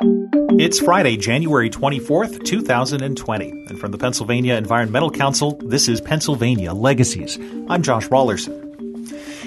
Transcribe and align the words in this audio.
It's 0.00 0.78
Friday, 0.78 1.16
January 1.16 1.70
24th, 1.70 2.44
2020. 2.44 3.50
And 3.50 3.80
from 3.80 3.90
the 3.90 3.98
Pennsylvania 3.98 4.54
Environmental 4.54 5.10
Council, 5.10 5.58
this 5.64 5.88
is 5.88 6.00
Pennsylvania 6.00 6.72
Legacies. 6.72 7.36
I'm 7.68 7.82
Josh 7.82 8.06
Raulerson. 8.06 8.64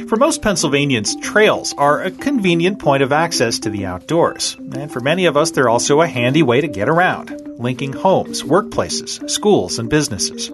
For 0.09 0.17
most 0.17 0.41
Pennsylvanians, 0.41 1.15
trails 1.21 1.73
are 1.77 2.01
a 2.01 2.11
convenient 2.11 2.79
point 2.79 3.01
of 3.01 3.13
access 3.13 3.59
to 3.59 3.69
the 3.69 3.85
outdoors. 3.85 4.57
And 4.73 4.91
for 4.91 4.99
many 4.99 5.25
of 5.25 5.37
us, 5.37 5.51
they're 5.51 5.69
also 5.69 6.01
a 6.01 6.07
handy 6.07 6.43
way 6.43 6.59
to 6.59 6.67
get 6.67 6.89
around, 6.89 7.29
linking 7.57 7.93
homes, 7.93 8.43
workplaces, 8.43 9.29
schools, 9.29 9.79
and 9.79 9.89
businesses. 9.89 10.51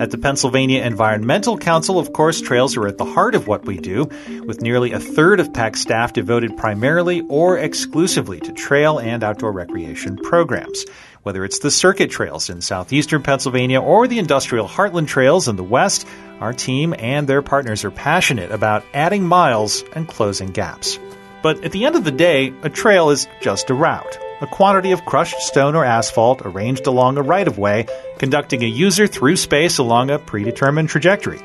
At 0.00 0.10
the 0.10 0.16
Pennsylvania 0.16 0.82
Environmental 0.82 1.58
Council, 1.58 1.98
of 1.98 2.14
course, 2.14 2.40
trails 2.40 2.74
are 2.78 2.86
at 2.86 2.96
the 2.96 3.04
heart 3.04 3.34
of 3.34 3.46
what 3.46 3.66
we 3.66 3.76
do, 3.76 4.08
with 4.46 4.62
nearly 4.62 4.92
a 4.92 4.98
third 4.98 5.40
of 5.40 5.52
PEC 5.52 5.76
staff 5.76 6.14
devoted 6.14 6.56
primarily 6.56 7.20
or 7.28 7.58
exclusively 7.58 8.40
to 8.40 8.52
trail 8.52 8.98
and 8.98 9.22
outdoor 9.22 9.52
recreation 9.52 10.16
programs. 10.16 10.86
Whether 11.22 11.44
it's 11.44 11.58
the 11.58 11.70
circuit 11.70 12.10
trails 12.10 12.48
in 12.48 12.62
southeastern 12.62 13.22
Pennsylvania 13.22 13.78
or 13.78 14.08
the 14.08 14.18
industrial 14.18 14.66
heartland 14.66 15.08
trails 15.08 15.48
in 15.48 15.56
the 15.56 15.62
west, 15.62 16.06
our 16.40 16.54
team 16.54 16.94
and 16.98 17.28
their 17.28 17.42
partners 17.42 17.84
are 17.84 17.90
passionate 17.90 18.52
about 18.52 18.86
adding 18.94 19.26
miles 19.26 19.84
and 19.92 20.08
closing 20.08 20.48
gaps. 20.48 20.98
But 21.42 21.62
at 21.62 21.72
the 21.72 21.84
end 21.84 21.96
of 21.96 22.04
the 22.04 22.10
day, 22.10 22.54
a 22.62 22.70
trail 22.70 23.10
is 23.10 23.28
just 23.42 23.68
a 23.68 23.74
route 23.74 24.18
a 24.40 24.46
quantity 24.46 24.92
of 24.92 25.04
crushed 25.04 25.40
stone 25.40 25.74
or 25.74 25.84
asphalt 25.84 26.42
arranged 26.44 26.86
along 26.86 27.18
a 27.18 27.22
right 27.22 27.46
of 27.46 27.58
way, 27.58 27.86
conducting 28.18 28.62
a 28.62 28.66
user 28.66 29.06
through 29.06 29.36
space 29.36 29.78
along 29.78 30.10
a 30.10 30.18
predetermined 30.18 30.88
trajectory. 30.88 31.40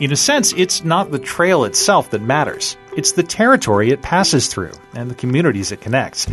In 0.00 0.10
a 0.10 0.16
sense, 0.16 0.52
it's 0.56 0.82
not 0.82 1.10
the 1.10 1.18
trail 1.18 1.64
itself 1.64 2.10
that 2.10 2.22
matters. 2.22 2.76
It's 2.96 3.12
the 3.12 3.22
territory 3.22 3.90
it 3.90 4.02
passes 4.02 4.48
through 4.48 4.72
and 4.94 5.10
the 5.10 5.14
communities 5.14 5.70
it 5.70 5.80
connects. 5.80 6.26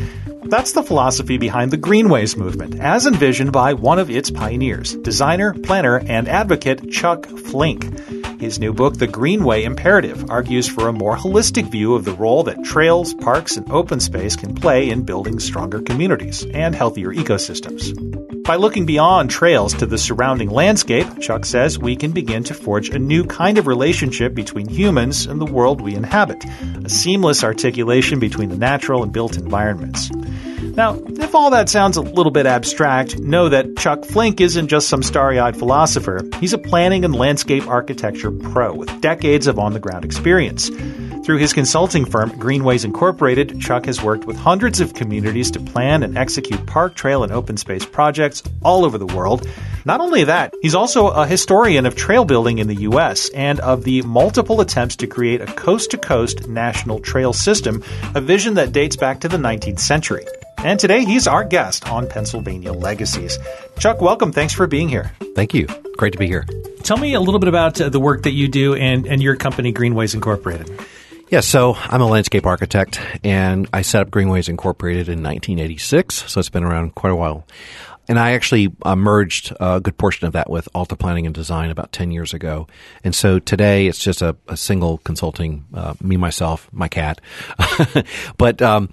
That's 0.45 0.72
the 0.72 0.84
philosophy 0.84 1.38
behind 1.38 1.72
the 1.72 1.77
Greenways 1.77 2.36
movement, 2.36 2.80
as 2.80 3.05
envisioned 3.05 3.52
by 3.52 3.73
one 3.73 4.00
of 4.00 4.09
its 4.09 4.31
pioneers, 4.31 4.95
designer, 4.95 5.53
planner, 5.53 6.00
and 6.00 6.28
advocate 6.28 6.89
Chuck 6.89 7.28
Flink. 7.28 7.86
His 8.40 8.58
new 8.58 8.72
book, 8.72 8.98
The 8.98 9.06
Greenway 9.06 9.66
Imperative, 9.66 10.30
argues 10.30 10.66
for 10.66 10.88
a 10.88 10.94
more 10.94 11.18
holistic 11.18 11.70
view 11.70 11.95
of 11.95 12.06
the 12.06 12.14
role 12.14 12.44
that 12.44 12.64
trails, 12.64 13.14
parks, 13.14 13.58
and 13.58 13.70
open 13.70 14.00
space 14.00 14.38
can 14.38 14.56
play 14.56 14.90
in 14.90 15.04
building 15.04 15.40
stronger 15.40 15.82
communities 15.82 16.45
and 16.54 16.73
healthier 16.73 17.10
ecosystems. 17.10 17.94
By 18.44 18.56
looking 18.56 18.86
beyond 18.86 19.30
trails 19.30 19.73
to 19.76 19.86
the 19.86 19.98
surrounding 19.98 20.50
landscape, 20.50 21.20
Chuck 21.20 21.44
says 21.44 21.78
we 21.78 21.98
can 21.98 22.12
begin 22.12 22.45
to 22.45 22.54
forge 22.54 22.90
a 22.90 22.98
new 22.98 23.26
kind 23.26 23.58
of 23.58 23.67
relationship 23.67 24.34
between 24.34 24.70
humans 24.70 25.26
and 25.26 25.42
the 25.42 25.45
world 25.45 25.82
we 25.82 25.94
inhabit, 25.94 26.42
a 26.86 26.90
seamless 26.90 27.44
articulation 27.44 28.20
between 28.20 28.48
the 28.48 28.58
natural 28.58 29.04
and 29.04 29.12
built 29.12 29.36
environments. 29.36 30.10
Now, 30.80 30.95
if 30.95 31.35
all 31.35 31.49
that 31.49 31.67
sounds 31.67 31.97
a 31.97 32.02
little 32.02 32.31
bit 32.31 32.45
abstract, 32.45 33.19
know 33.19 33.49
that 33.49 33.75
Chuck 33.75 34.05
Flink 34.05 34.39
isn't 34.39 34.69
just 34.69 34.88
some 34.88 35.03
starry 35.03 35.38
eyed 35.38 35.58
philosopher. 35.58 36.21
He's 36.39 36.53
a 36.53 36.58
planning 36.58 37.03
and 37.03 37.13
landscape 37.13 37.67
architecture 37.67 38.31
pro 38.31 38.73
with 38.73 39.02
decades 39.02 39.47
of 39.47 39.59
on 39.59 39.73
the 39.73 39.81
ground 39.81 40.05
experience. 40.05 40.69
Through 41.25 41.39
his 41.39 41.52
consulting 41.52 42.05
firm, 42.05 42.30
Greenways 42.39 42.86
Incorporated, 42.86 43.59
Chuck 43.59 43.88
has 43.88 44.02
worked 44.02 44.23
with 44.23 44.38
hundreds 44.38 44.80
of 44.80 44.94
communities 44.94 45.52
to 45.52 45.59
plan 45.59 46.02
and 46.02 46.17
execute 46.17 46.66
park, 46.66 46.95
trail, 46.95 47.23
and 47.23 47.31
open 47.33 47.58
space 47.58 47.86
projects 47.86 48.41
all 48.64 48.86
over 48.86 48.97
the 48.97 49.05
world. 49.05 49.45
Not 49.83 49.99
only 49.99 50.23
that, 50.23 50.53
he's 50.61 50.75
also 50.75 51.09
a 51.09 51.27
historian 51.27 51.88
of 51.88 51.97
trail 51.97 52.23
building 52.23 52.59
in 52.59 52.67
the 52.67 52.83
U.S. 52.83 53.30
and 53.31 53.59
of 53.59 53.83
the 53.83 54.02
multiple 54.03 54.61
attempts 54.61 54.95
to 54.95 55.08
create 55.08 55.41
a 55.41 55.45
coast 55.45 55.91
to 55.91 55.97
coast 55.97 56.47
national 56.47 56.99
trail 56.99 57.33
system, 57.33 57.83
a 58.16 58.21
vision 58.21 58.53
that 58.53 58.71
dates 58.71 58.95
back 58.95 59.19
to 59.19 59.27
the 59.27 59.36
19th 59.36 59.80
century. 59.80 60.25
And 60.61 60.77
today 60.77 61.05
he's 61.05 61.25
our 61.25 61.45
guest 61.45 61.89
on 61.89 62.07
Pennsylvania 62.09 62.73
Legacies. 62.73 63.39
Chuck, 63.77 64.02
welcome. 64.02 64.33
Thanks 64.33 64.53
for 64.53 64.67
being 64.67 64.89
here. 64.89 65.13
Thank 65.33 65.53
you. 65.53 65.67
Great 65.95 66.11
to 66.11 66.19
be 66.19 66.27
here. 66.27 66.45
Tell 66.83 66.97
me 66.97 67.13
a 67.13 67.21
little 67.21 67.39
bit 67.39 67.47
about 67.47 67.79
uh, 67.79 67.88
the 67.88 67.99
work 67.99 68.23
that 68.23 68.33
you 68.33 68.49
do 68.49 68.75
and, 68.75 69.05
and 69.05 69.23
your 69.23 69.37
company, 69.37 69.71
Greenways 69.71 70.14
Incorporated. 70.14 70.69
Yeah, 71.30 71.39
so 71.39 71.75
I'm 71.75 72.02
a 72.02 72.08
landscape 72.08 72.45
architect 72.45 72.99
and 73.23 73.69
I 73.71 73.83
set 73.83 74.02
up 74.02 74.11
Greenways 74.11 74.49
Incorporated 74.49 75.08
in 75.08 75.23
1986, 75.23 76.30
so 76.30 76.39
it's 76.39 76.49
been 76.49 76.64
around 76.64 76.93
quite 76.93 77.11
a 77.11 77.15
while. 77.15 77.45
And 78.09 78.17
I 78.17 78.31
actually 78.31 78.75
uh, 78.81 78.95
merged 78.95 79.53
a 79.59 79.80
good 79.80 79.95
portion 79.95 80.25
of 80.25 80.33
that 80.33 80.49
with 80.49 80.67
Alta 80.73 80.95
Planning 80.95 81.27
and 81.27 81.36
Design 81.36 81.70
about 81.70 81.92
10 81.92 82.09
years 82.09 82.33
ago. 82.33 82.65
And 83.03 83.14
so 83.14 83.37
today 83.37 83.86
it's 83.86 83.99
just 83.99 84.23
a, 84.23 84.36
a 84.47 84.58
single 84.58 84.97
consulting, 84.97 85.64
uh, 85.75 85.93
me, 86.02 86.17
myself, 86.17 86.67
my 86.71 86.87
cat. 86.87 87.21
but 88.39 88.64
um, 88.64 88.89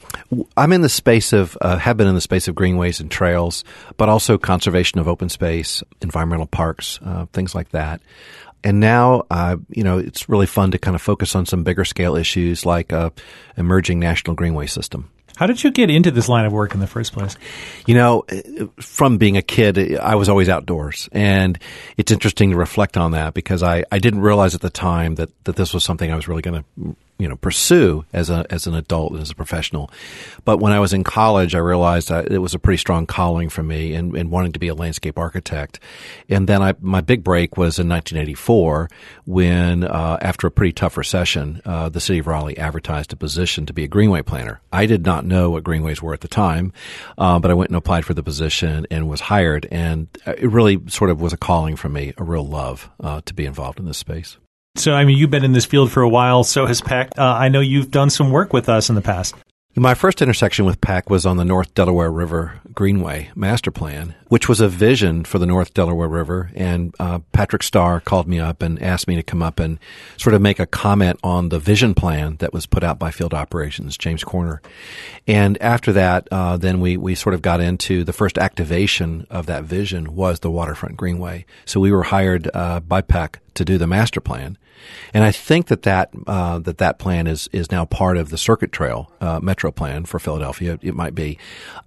I'm 0.59 0.71
in 0.75 0.83
the 0.83 0.91
space 0.91 1.33
of, 1.33 1.57
uh, 1.63 1.79
have 1.79 1.97
been 1.97 2.09
in 2.09 2.15
the 2.15 2.21
space 2.21 2.47
of 2.47 2.55
greenways 2.55 3.01
and 3.01 3.11
trails, 3.11 3.65
but 3.97 4.11
also 4.11 4.37
conservation 4.37 5.01
of 5.01 5.09
open 5.09 5.31
space, 5.31 5.83
environmental 6.03 6.47
parks, 6.47 6.99
uh, 7.03 7.25
things 7.33 7.55
like 7.55 7.71
that. 7.71 8.03
And 8.63 8.81
now, 8.81 9.25
uh, 9.31 9.57
you 9.71 9.83
know, 9.83 9.97
it's 9.97 10.29
really 10.29 10.45
fun 10.45 10.73
to 10.73 10.79
kind 10.79 10.95
of 10.95 11.01
focus 11.01 11.35
on 11.35 11.47
some 11.47 11.63
bigger 11.63 11.87
scale 11.87 12.17
issues 12.17 12.67
like 12.67 12.93
a 12.93 13.15
emerging 13.57 13.99
national 13.99 14.37
greenway 14.37 14.67
system. 14.67 15.11
How 15.37 15.47
did 15.47 15.63
you 15.63 15.71
get 15.71 15.91
into 15.91 16.11
this 16.11 16.29
line 16.29 16.47
of 16.47 16.53
work 16.53 16.75
in 16.75 16.81
the 16.81 16.87
first 16.87 17.13
place? 17.13 17.37
You 17.87 17.95
know, 17.95 18.25
from 18.81 19.19
being 19.19 19.37
a 19.37 19.43
kid, 19.43 19.97
I 19.97 20.15
was 20.17 20.29
always 20.29 20.49
outdoors. 20.49 21.09
And 21.13 21.59
it's 21.97 22.11
interesting 22.11 22.51
to 22.51 22.57
reflect 22.57 22.97
on 22.97 23.13
that 23.13 23.35
because 23.35 23.63
I, 23.63 23.85
I 23.93 23.99
didn't 23.99 24.21
realize 24.21 24.55
at 24.55 24.63
the 24.63 24.71
time 24.71 25.17
that, 25.17 25.29
that 25.45 25.57
this 25.57 25.73
was 25.75 25.85
something 25.85 26.11
I 26.11 26.17
was 26.17 26.27
really 26.27 26.43
going 26.43 26.65
to 26.65 26.97
you 27.19 27.29
know 27.29 27.37
pursue 27.37 28.05
as 28.13 28.31
a 28.31 28.45
as 28.51 28.67
an 28.67 28.75
adult 28.75 29.13
and 29.13 29.23
as 29.23 29.31
a 29.31 29.35
professional. 29.35 29.91
But 30.45 30.59
when 30.59 30.73
I 30.73 30.81
was 30.81 30.93
in 30.93 31.05
college, 31.05 31.55
I 31.55 31.59
realized 31.59 32.09
that 32.09 32.31
it 32.31 32.39
was 32.39 32.55
a 32.55 32.59
pretty 32.59 32.79
strong 32.79 33.07
calling 33.07 33.49
for 33.49 33.63
me 33.63 33.95
and, 33.95 34.27
wanting 34.31 34.53
to 34.53 34.59
be 34.59 34.69
a 34.69 34.75
landscape 34.75 35.19
architect. 35.19 35.79
And 36.29 36.49
then 36.49 36.63
I 36.63 36.75
my 36.81 37.01
big 37.01 37.23
break 37.23 37.57
was 37.57 37.79
in 37.79 37.89
1984 37.89 38.91
when 39.25 39.85
uh, 39.85 40.19
after 40.21 40.47
a 40.47 40.51
pretty 40.51 40.73
tough 40.73 40.97
recession, 40.97 41.63
uh, 41.65 41.89
the 41.89 42.01
city 42.01 42.19
of 42.19 42.27
Raleigh 42.27 42.59
advertised 42.59 43.13
a 43.13 43.17
position 43.17 43.67
to 43.67 43.73
be 43.73 43.85
a 43.85 43.89
greenway 43.89 44.23
planner. 44.23 44.61
I 44.73 44.87
did 44.87 45.05
not 45.05 45.25
know 45.25 45.51
what 45.51 45.65
greenways 45.65 46.03
were 46.03 46.13
at 46.13 46.21
the 46.21 46.29
time, 46.29 46.73
uh, 47.17 47.39
but 47.39 47.51
I 47.51 47.55
went 47.55 47.71
and 47.71 47.77
applied 47.77 48.05
for 48.05 48.15
the 48.15 48.23
position 48.23 48.87
and 48.91 49.09
was 49.09 49.21
hired. 49.21 49.67
And 49.71 50.09
it 50.27 50.51
really 50.51 50.81
sort 50.89 51.11
of 51.11 51.21
was 51.21 51.33
a 51.33 51.37
calling 51.37 51.77
for 51.77 51.89
me, 51.89 52.13
a 52.19 52.25
real 52.25 52.47
love 52.47 52.91
uh, 53.01 53.21
to 53.25 53.35
be 53.35 53.47
involved 53.47 53.79
in 53.79 53.87
this 53.87 53.99
space. 53.99 54.37
So, 54.79 54.93
I 54.93 55.05
mean, 55.05 55.17
you've 55.17 55.31
been 55.31 55.45
in 55.45 55.53
this 55.53 55.65
field 55.65 55.91
for 55.91 56.03
a 56.03 56.09
while. 56.09 56.45
So 56.45 56.67
has 56.67 56.81
PEC. 56.81 57.19
Uh, 57.19 57.23
I 57.23 57.49
know 57.49 57.61
you've 57.61 57.91
done 57.91 58.11
some 58.11 58.31
work 58.31 58.53
with 58.53 58.69
us 58.69 58.89
in 58.89 58.95
the 58.95 59.03
past. 59.03 59.35
My 59.79 59.93
first 59.93 60.23
intersection 60.23 60.65
with 60.65 60.81
PEC 60.81 61.11
was 61.11 61.27
on 61.27 61.37
the 61.37 61.45
North 61.45 61.75
Delaware 61.75 62.11
River 62.11 62.63
Greenway 62.73 63.29
Master 63.35 63.71
Plan, 63.71 64.15
which 64.29 64.49
was 64.49 64.59
a 64.59 64.69
vision 64.69 65.23
for 65.23 65.39
the 65.39 65.45
North 65.45 65.75
Delaware 65.75 66.09
River. 66.09 66.51
And 66.55 66.95
uh, 66.99 67.19
Patrick 67.33 67.63
Starr 67.63 68.01
called 68.01 68.27
me 68.27 68.41
up 68.41 68.63
and 68.63 68.83
asked 68.83 69.07
me 69.07 69.17
to 69.17 69.23
come 69.23 69.43
up 69.43 69.61
and 69.61 69.79
sort 70.17 70.33
of 70.33 70.41
make 70.41 70.59
a 70.59 70.67
comment 70.67 71.21
on 71.23 71.51
the 71.51 71.59
vision 71.59 71.93
plan 71.93 72.37
that 72.37 72.55
was 72.55 72.65
put 72.65 72.83
out 72.83 72.99
by 72.99 73.11
Field 73.11 73.35
Operations, 73.35 73.99
James 73.99 74.25
Corner. 74.25 74.63
And 75.27 75.61
after 75.61 75.93
that, 75.93 76.27
uh, 76.33 76.57
then 76.57 76.81
we, 76.81 76.97
we 76.97 77.15
sort 77.15 77.35
of 77.35 77.43
got 77.43 77.61
into 77.61 78.03
the 78.03 78.15
first 78.15 78.39
activation 78.39 79.27
of 79.29 79.45
that 79.45 79.65
vision 79.65 80.15
was 80.15 80.41
the 80.41 80.51
Waterfront 80.51 80.97
Greenway. 80.97 81.45
So 81.67 81.81
we 81.81 81.93
were 81.93 82.05
hired 82.05 82.49
uh, 82.55 82.81
by 82.81 83.03
PEC 83.03 83.41
to 83.53 83.65
do 83.67 83.77
the 83.77 83.87
master 83.87 84.23
plan. 84.23 84.57
And 85.15 85.25
I 85.25 85.33
think 85.33 85.67
that 85.67 85.83
that 85.83 86.11
uh, 86.27 86.59
that 86.61 86.79
that 86.79 86.99
plan 86.99 87.27
is 87.27 87.49
is 87.53 87.71
now 87.71 87.85
part 87.85 88.17
of 88.17 88.31
the 88.31 88.39
Circuit 88.39 88.73
Trail 88.73 89.11
uh, 89.21 89.41
Metro 89.41 89.71
plan 89.71 90.05
for 90.05 90.19
Philadelphia. 90.19 90.79
It 90.83 90.95
might 90.95 91.15
be, 91.15 91.39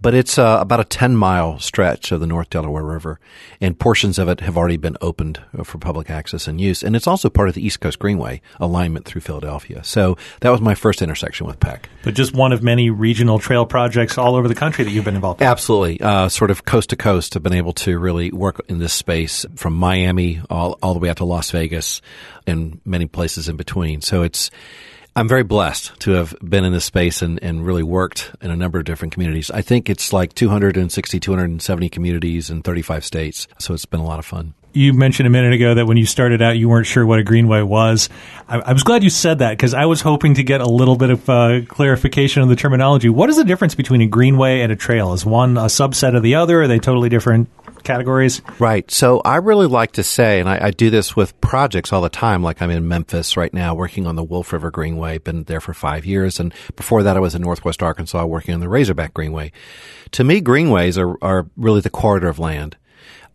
but 0.02 0.14
it's 0.14 0.38
uh, 0.38 0.58
about 0.62 0.80
a 0.80 0.86
ten 0.86 1.16
mile 1.16 1.60
stretch 1.60 2.12
of 2.12 2.20
the 2.20 2.28
North 2.28 2.50
Delaware 2.50 2.84
River, 2.84 3.20
and 3.62 3.78
portions 3.78 4.20
of 4.20 4.28
it 4.30 4.42
have 4.42 4.58
already 4.58 4.78
been 4.78 4.98
opened 5.02 5.40
for 5.64 5.78
public 5.78 6.10
access 6.10 6.48
and 6.48 6.60
use. 6.60 6.84
And 6.84 6.96
it's 6.96 7.08
also 7.08 7.30
part 7.30 7.50
of 7.50 7.56
the 7.56 7.66
East 7.66 7.80
Coast 7.80 8.00
Greenway 8.00 8.42
alignment 8.60 9.06
through 9.06 9.22
Philadelphia. 9.22 9.84
So 9.84 10.18
that 10.42 10.50
was 10.50 10.62
my 10.62 10.76
first 10.76 11.02
intersection 11.02 11.48
with 11.48 11.60
PEC. 11.60 11.84
But 12.04 12.14
just 12.14 12.34
one 12.34 12.52
of 12.52 12.64
many 12.64 12.90
regional 12.90 13.40
trail 13.40 13.66
projects 13.66 14.18
all 14.18 14.36
over 14.36 14.48
the 14.48 14.56
country 14.56 14.84
that 14.84 14.92
you've 14.92 15.06
been 15.06 15.16
involved. 15.16 15.42
in. 15.42 15.48
Absolutely, 15.48 16.02
uh, 16.02 16.30
sort 16.30 16.52
of 16.52 16.66
coast 16.66 16.90
to 16.92 16.96
coast. 16.96 17.34
Have 17.34 17.44
been 17.44 17.54
able 17.54 17.74
to 17.74 18.00
really 18.00 18.32
work 18.32 18.62
in 18.68 18.80
this 18.80 18.94
space 18.94 19.46
from 19.56 19.74
Miami 19.74 20.42
all 20.50 20.78
all 20.82 20.94
the 20.94 21.00
way 21.00 21.10
out 21.10 21.18
to 21.18 21.26
Las 21.26 21.52
Vegas 21.52 22.02
and 22.50 22.82
many 22.86 23.06
places 23.06 23.48
in 23.48 23.56
between. 23.56 24.02
So 24.02 24.24
it's, 24.24 24.52
I'm 25.16 25.28
very 25.28 25.44
blessed 25.44 26.00
to 26.02 26.12
have 26.12 26.36
been 26.44 26.66
in 26.66 26.74
this 26.74 26.86
space 26.86 27.22
and, 27.22 27.42
and 27.44 27.66
really 27.66 27.84
worked 27.84 28.32
in 28.42 28.52
a 28.52 28.56
number 28.56 28.80
of 28.80 28.86
different 28.86 29.14
communities. 29.14 29.50
I 29.52 29.62
think 29.62 29.90
it's 29.90 30.14
like 30.14 30.34
260, 30.34 31.20
270 31.20 31.90
communities 31.90 32.50
in 32.50 32.62
35 32.62 33.06
states. 33.06 33.48
So 33.58 33.74
it's 33.74 33.86
been 33.86 34.00
a 34.00 34.06
lot 34.06 34.20
of 34.20 34.26
fun. 34.26 34.54
You 34.72 34.94
mentioned 34.94 35.28
a 35.28 35.30
minute 35.30 35.54
ago 35.54 35.74
that 35.74 35.88
when 35.88 35.98
you 35.98 36.06
started 36.06 36.42
out, 36.42 36.58
you 36.58 36.70
weren't 36.70 36.86
sure 36.86 37.06
what 37.06 37.20
a 37.20 37.24
greenway 37.24 37.62
was. 37.62 38.10
I, 38.48 38.60
I 38.60 38.74
was 38.74 38.84
glad 38.84 39.04
you 39.04 39.10
said 39.10 39.40
that 39.40 39.52
because 39.52 39.74
I 39.74 39.86
was 39.86 40.02
hoping 40.02 40.36
to 40.36 40.44
get 40.44 40.62
a 40.62 40.70
little 40.70 40.96
bit 40.96 41.10
of 41.10 41.30
uh, 41.30 41.62
clarification 41.68 42.42
on 42.42 42.50
the 42.50 42.56
terminology. 42.56 43.10
What 43.10 43.30
is 43.30 43.38
the 43.38 43.44
difference 43.44 43.76
between 43.76 44.02
a 44.02 44.08
greenway 44.08 44.62
and 44.62 44.72
a 44.72 44.76
trail? 44.76 45.14
Is 45.14 45.26
one 45.26 45.58
a 45.58 45.66
subset 45.66 46.16
of 46.16 46.24
the 46.24 46.36
other? 46.36 46.62
Are 46.62 46.68
they 46.68 46.80
totally 46.80 47.10
different 47.10 47.50
categories? 47.84 48.42
Right. 48.60 48.90
So 48.92 49.22
I 49.24 49.38
really 49.38 49.68
like 49.68 49.94
to 49.94 50.04
say, 50.04 50.40
and 50.40 50.50
I, 50.50 50.68
I, 50.68 50.72
do 50.72 50.90
this 50.90 51.16
with 51.16 51.40
projects 51.42 51.92
all 51.92 52.02
the 52.02 52.10
time, 52.10 52.44
like 52.44 52.62
I'm 52.62 52.70
in 52.70 52.88
Memphis 52.88 53.36
right 53.38 53.54
now 53.54 53.74
working 53.74 54.06
on 54.06 54.16
the 54.16 54.24
Wolf 54.24 54.54
River 54.54 54.72
Greenway, 54.72 55.18
been 55.18 55.44
there 55.44 55.62
for 55.62 55.74
five 55.74 56.06
years. 56.06 56.40
And 56.40 56.54
before 56.76 57.04
that, 57.04 57.18
I 57.18 57.20
was 57.20 57.36
in 57.36 57.42
Northwest 57.42 57.82
Arkansas 57.82 58.26
working 58.26 58.54
on 58.54 58.60
the 58.60 58.70
Razorback 58.70 59.14
Greenway. 59.14 59.52
To 60.12 60.24
me, 60.24 60.42
greenways 60.42 60.98
are, 60.98 61.18
are 61.24 61.48
really 61.56 61.82
the 61.82 61.90
corridor 61.90 62.28
of 62.28 62.40
land. 62.40 62.78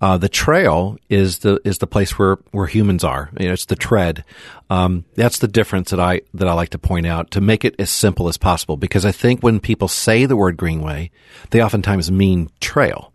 Uh, 0.04 0.18
the 0.18 0.28
trail 0.28 0.98
is 1.08 1.38
the 1.38 1.58
is 1.64 1.78
the 1.78 1.86
place 1.86 2.18
where, 2.18 2.36
where 2.50 2.66
humans 2.66 3.02
are. 3.02 3.30
You 3.40 3.46
know, 3.46 3.54
it's 3.54 3.64
the 3.64 3.74
tread. 3.74 4.22
Um, 4.68 5.06
that's 5.14 5.38
the 5.38 5.48
difference 5.48 5.92
that 5.92 5.98
I 5.98 6.20
that 6.34 6.46
I 6.46 6.52
like 6.52 6.68
to 6.70 6.78
point 6.78 7.06
out 7.06 7.30
to 7.30 7.40
make 7.40 7.64
it 7.64 7.74
as 7.78 7.88
simple 7.88 8.28
as 8.28 8.36
possible. 8.36 8.76
Because 8.76 9.06
I 9.06 9.12
think 9.12 9.40
when 9.40 9.60
people 9.60 9.88
say 9.88 10.26
the 10.26 10.36
word 10.36 10.58
greenway, 10.58 11.10
they 11.52 11.62
oftentimes 11.62 12.12
mean 12.12 12.50
trail. 12.60 13.14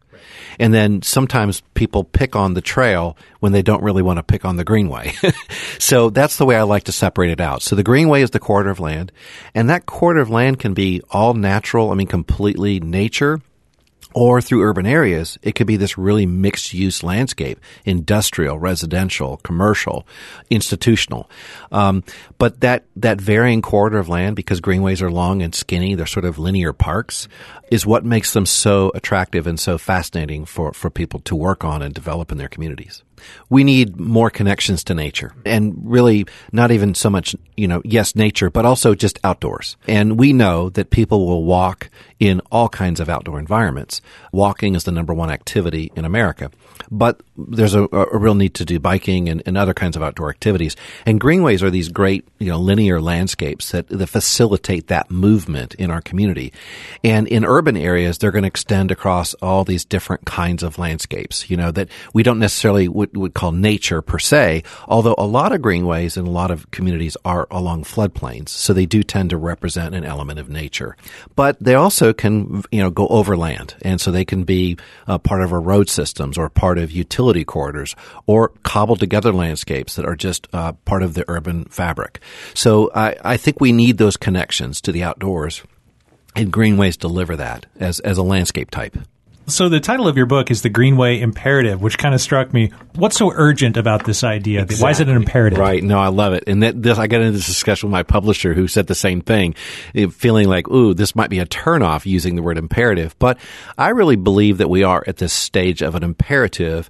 And 0.58 0.74
then 0.74 1.04
sometimes 1.04 1.62
people 1.76 2.04
pick 2.04 2.36
on 2.36 2.56
the 2.56 2.62
trail 2.62 3.16
when 3.40 3.52
they 3.52 3.62
don't 3.62 3.84
really 3.84 4.02
want 4.02 4.18
to 4.18 4.24
pick 4.24 4.44
on 4.44 4.56
the 4.56 4.64
greenway. 4.64 5.14
so 5.78 6.10
that's 6.10 6.38
the 6.38 6.46
way 6.46 6.56
I 6.56 6.64
like 6.64 6.86
to 6.86 6.92
separate 6.92 7.30
it 7.30 7.40
out. 7.40 7.62
So 7.62 7.76
the 7.76 7.84
greenway 7.84 8.24
is 8.24 8.32
the 8.32 8.40
quarter 8.40 8.72
of 8.72 8.80
land, 8.80 9.12
and 9.54 9.70
that 9.70 9.86
quarter 9.86 10.22
of 10.22 10.32
land 10.32 10.58
can 10.58 10.74
be 10.74 11.04
all 11.12 11.36
natural. 11.36 11.92
I 11.92 11.94
mean, 11.94 12.08
completely 12.08 12.80
nature 12.80 13.42
or 14.14 14.42
through 14.42 14.64
urban 14.64 14.86
areas, 14.86 15.38
it 15.42 15.54
could 15.54 15.68
be 15.68 15.78
this 15.78 15.98
really 15.98 16.26
mixed 16.26 16.74
use 16.74 17.04
landscape, 17.04 17.60
industrial, 17.86 18.58
residential, 18.58 19.38
commercial, 19.38 20.06
institutional. 20.50 21.30
Um, 21.72 22.04
but 22.38 22.62
that, 22.62 22.86
that 22.96 23.22
varying 23.22 23.62
corridor 23.62 24.00
of 24.00 24.10
land, 24.10 24.36
because 24.36 24.62
greenways 24.62 25.02
are 25.02 25.12
long 25.12 25.42
and 25.42 25.54
skinny, 25.54 25.96
they're 25.96 26.06
sort 26.06 26.26
of 26.26 26.40
linear 26.40 26.74
parks, 26.74 27.28
is 27.72 27.86
what 27.86 28.04
makes 28.04 28.34
them 28.34 28.46
so 28.46 28.92
attractive 28.96 29.46
and 29.46 29.60
so 29.60 29.78
fascinating 29.78 30.46
for, 30.46 30.74
for 30.74 30.90
people 30.90 31.20
to 31.22 31.36
work 31.36 31.64
on 31.64 31.82
and 31.82 31.94
develop 31.94 32.32
in 32.32 32.38
their 32.38 32.50
communities. 32.50 33.04
We 33.50 33.64
need 33.64 34.00
more 34.00 34.30
connections 34.30 34.84
to 34.86 34.94
nature 34.94 35.34
and 35.46 35.76
really 35.84 36.26
not 36.52 36.72
even 36.72 36.96
so 36.96 37.10
much, 37.10 37.36
you 37.58 37.68
know, 37.68 37.82
yes, 37.86 38.16
nature, 38.16 38.50
but 38.50 38.66
also 38.66 38.96
just 38.96 39.20
outdoors. 39.24 39.78
And 39.88 40.18
we 40.18 40.34
know 40.34 40.70
that 40.70 40.90
people 40.90 41.26
will 41.26 41.44
walk 41.44 41.90
in 42.20 42.42
all 42.52 42.70
kinds 42.70 43.00
of 43.00 43.10
outdoor 43.10 43.40
environments. 43.40 44.02
Walking 44.32 44.76
is 44.76 44.84
the 44.84 44.92
number 44.92 45.14
one 45.14 45.32
activity 45.32 45.92
in 45.96 46.04
America, 46.04 46.52
but 46.92 47.22
there's 47.38 47.76
a, 47.76 47.88
a 47.92 48.18
real 48.18 48.36
need 48.36 48.54
to 48.56 48.66
do 48.66 48.80
biking 48.80 49.30
and, 49.30 49.42
and, 49.46 49.58
other 49.58 49.74
kinds 49.74 49.96
of 49.96 50.04
outdoor 50.04 50.30
activities. 50.30 50.76
And 51.06 51.20
greenways 51.20 51.64
are 51.64 51.70
these 51.70 51.90
great, 51.90 52.28
you 52.40 52.50
know, 52.50 52.60
linear 52.60 53.00
landscapes 53.00 53.72
that, 53.72 53.88
that 53.88 54.08
facilitate 54.08 54.88
that 54.88 55.10
movement 55.10 55.76
in 55.76 55.92
our 55.92 56.02
community. 56.02 56.52
And 57.04 57.28
in 57.28 57.46
urban 57.46 57.78
areas, 57.78 58.18
they're 58.18 58.32
going 58.32 58.44
to 58.44 58.48
extend 58.48 58.92
across 58.92 59.34
all 59.36 59.64
these 59.64 59.86
different 59.86 60.26
kinds 60.26 60.64
of 60.64 60.78
landscapes, 60.78 61.50
you 61.50 61.58
know, 61.58 61.72
that 61.72 61.90
we 62.14 62.24
don't 62.24 62.40
necessarily 62.40 62.88
would, 63.10 63.18
would 63.18 63.34
call 63.34 63.52
nature 63.52 64.02
per 64.02 64.20
se, 64.20 64.64
although 64.88 65.16
a 65.18 65.26
lot 65.26 65.52
of 65.52 65.62
greenways 65.62 66.18
in 66.18 66.26
a 66.26 66.32
lot 66.32 66.52
of 66.52 66.70
communities 66.72 67.18
are 67.26 67.48
along 67.52 67.84
floodplains. 67.84 68.50
So 68.50 68.74
they 68.74 68.86
do 68.86 69.04
tend 69.04 69.30
to 69.32 69.38
represent 69.38 69.96
an 69.96 70.04
element 70.04 70.40
of 70.40 70.50
nature. 70.50 70.96
But 71.36 71.58
they 71.60 71.76
also 71.76 72.14
can, 72.14 72.64
you 72.72 72.82
know, 72.82 72.90
go 72.90 73.08
overland. 73.08 73.76
And 73.82 74.00
so 74.00 74.12
they 74.12 74.26
can 74.26 74.44
be 74.44 74.78
uh, 75.08 75.18
part 75.18 75.42
of 75.42 75.54
our 75.54 75.62
road 75.62 75.90
systems 75.90 76.38
or 76.38 76.50
part 76.50 76.78
of 76.78 76.92
utility 76.92 77.46
corridors 77.46 77.96
or 78.26 78.50
cobbled 78.64 79.00
together 79.00 79.34
landscapes 79.34 79.96
that 79.96 80.06
are 80.06 80.16
just 80.16 80.48
uh, 80.54 80.74
part 80.86 81.04
of 81.04 81.14
the 81.14 81.26
urban 81.28 81.66
fabric. 81.66 82.20
So 82.54 82.92
I, 82.94 83.16
I 83.24 83.38
think 83.38 83.60
we 83.60 83.72
need 83.72 83.98
those 83.98 84.18
connections 84.18 84.82
to 84.82 84.92
the 84.92 85.04
outdoors 85.04 85.64
and 86.36 86.52
greenways 86.52 86.98
deliver 86.98 87.36
that 87.36 87.66
as, 87.80 88.00
as 88.02 88.18
a 88.18 88.24
landscape 88.24 88.72
type. 88.72 88.98
So 89.50 89.68
the 89.68 89.80
title 89.80 90.08
of 90.08 90.16
your 90.16 90.26
book 90.26 90.52
is 90.52 90.62
the 90.62 90.70
Greenway 90.70 91.20
Imperative, 91.20 91.82
which 91.82 91.98
kind 91.98 92.14
of 92.14 92.22
struck 92.22 92.54
me. 92.54 92.72
What's 92.96 93.18
so 93.18 93.32
urgent 93.34 93.78
about 93.78 94.06
this 94.06 94.24
idea? 94.24 94.62
Exactly. 94.62 94.84
Why 94.84 94.92
is 94.92 95.00
it 95.00 95.10
an 95.10 95.16
imperative? 95.16 95.60
Right. 95.60 95.84
No, 95.84 96.00
I 96.00 96.08
love 96.08 96.34
it. 96.34 96.44
And 96.48 96.64
that, 96.64 96.82
this, 96.82 96.98
I 96.98 97.08
got 97.08 97.22
into 97.22 97.34
this 97.34 97.48
discussion 97.48 97.90
with 97.90 97.94
my 97.94 98.04
publisher 98.04 98.54
who 98.54 98.68
said 98.68 98.88
the 98.88 98.96
same 98.96 99.22
thing, 99.22 99.56
eh, 99.96 100.08
feeling 100.08 100.48
like, 100.48 100.68
ooh, 100.70 100.94
this 100.94 101.16
might 101.16 101.30
be 101.30 101.40
a 101.40 101.46
turnoff 101.46 102.06
using 102.06 102.36
the 102.36 102.44
word 102.44 102.58
imperative. 102.58 103.18
But 103.20 103.40
I 103.78 103.90
really 103.90 104.16
believe 104.16 104.60
that 104.60 104.70
we 104.70 104.84
are 104.84 105.04
at 105.08 105.18
this 105.18 105.34
stage 105.34 105.82
of 105.82 105.96
an 105.96 106.04
imperative 106.04 106.90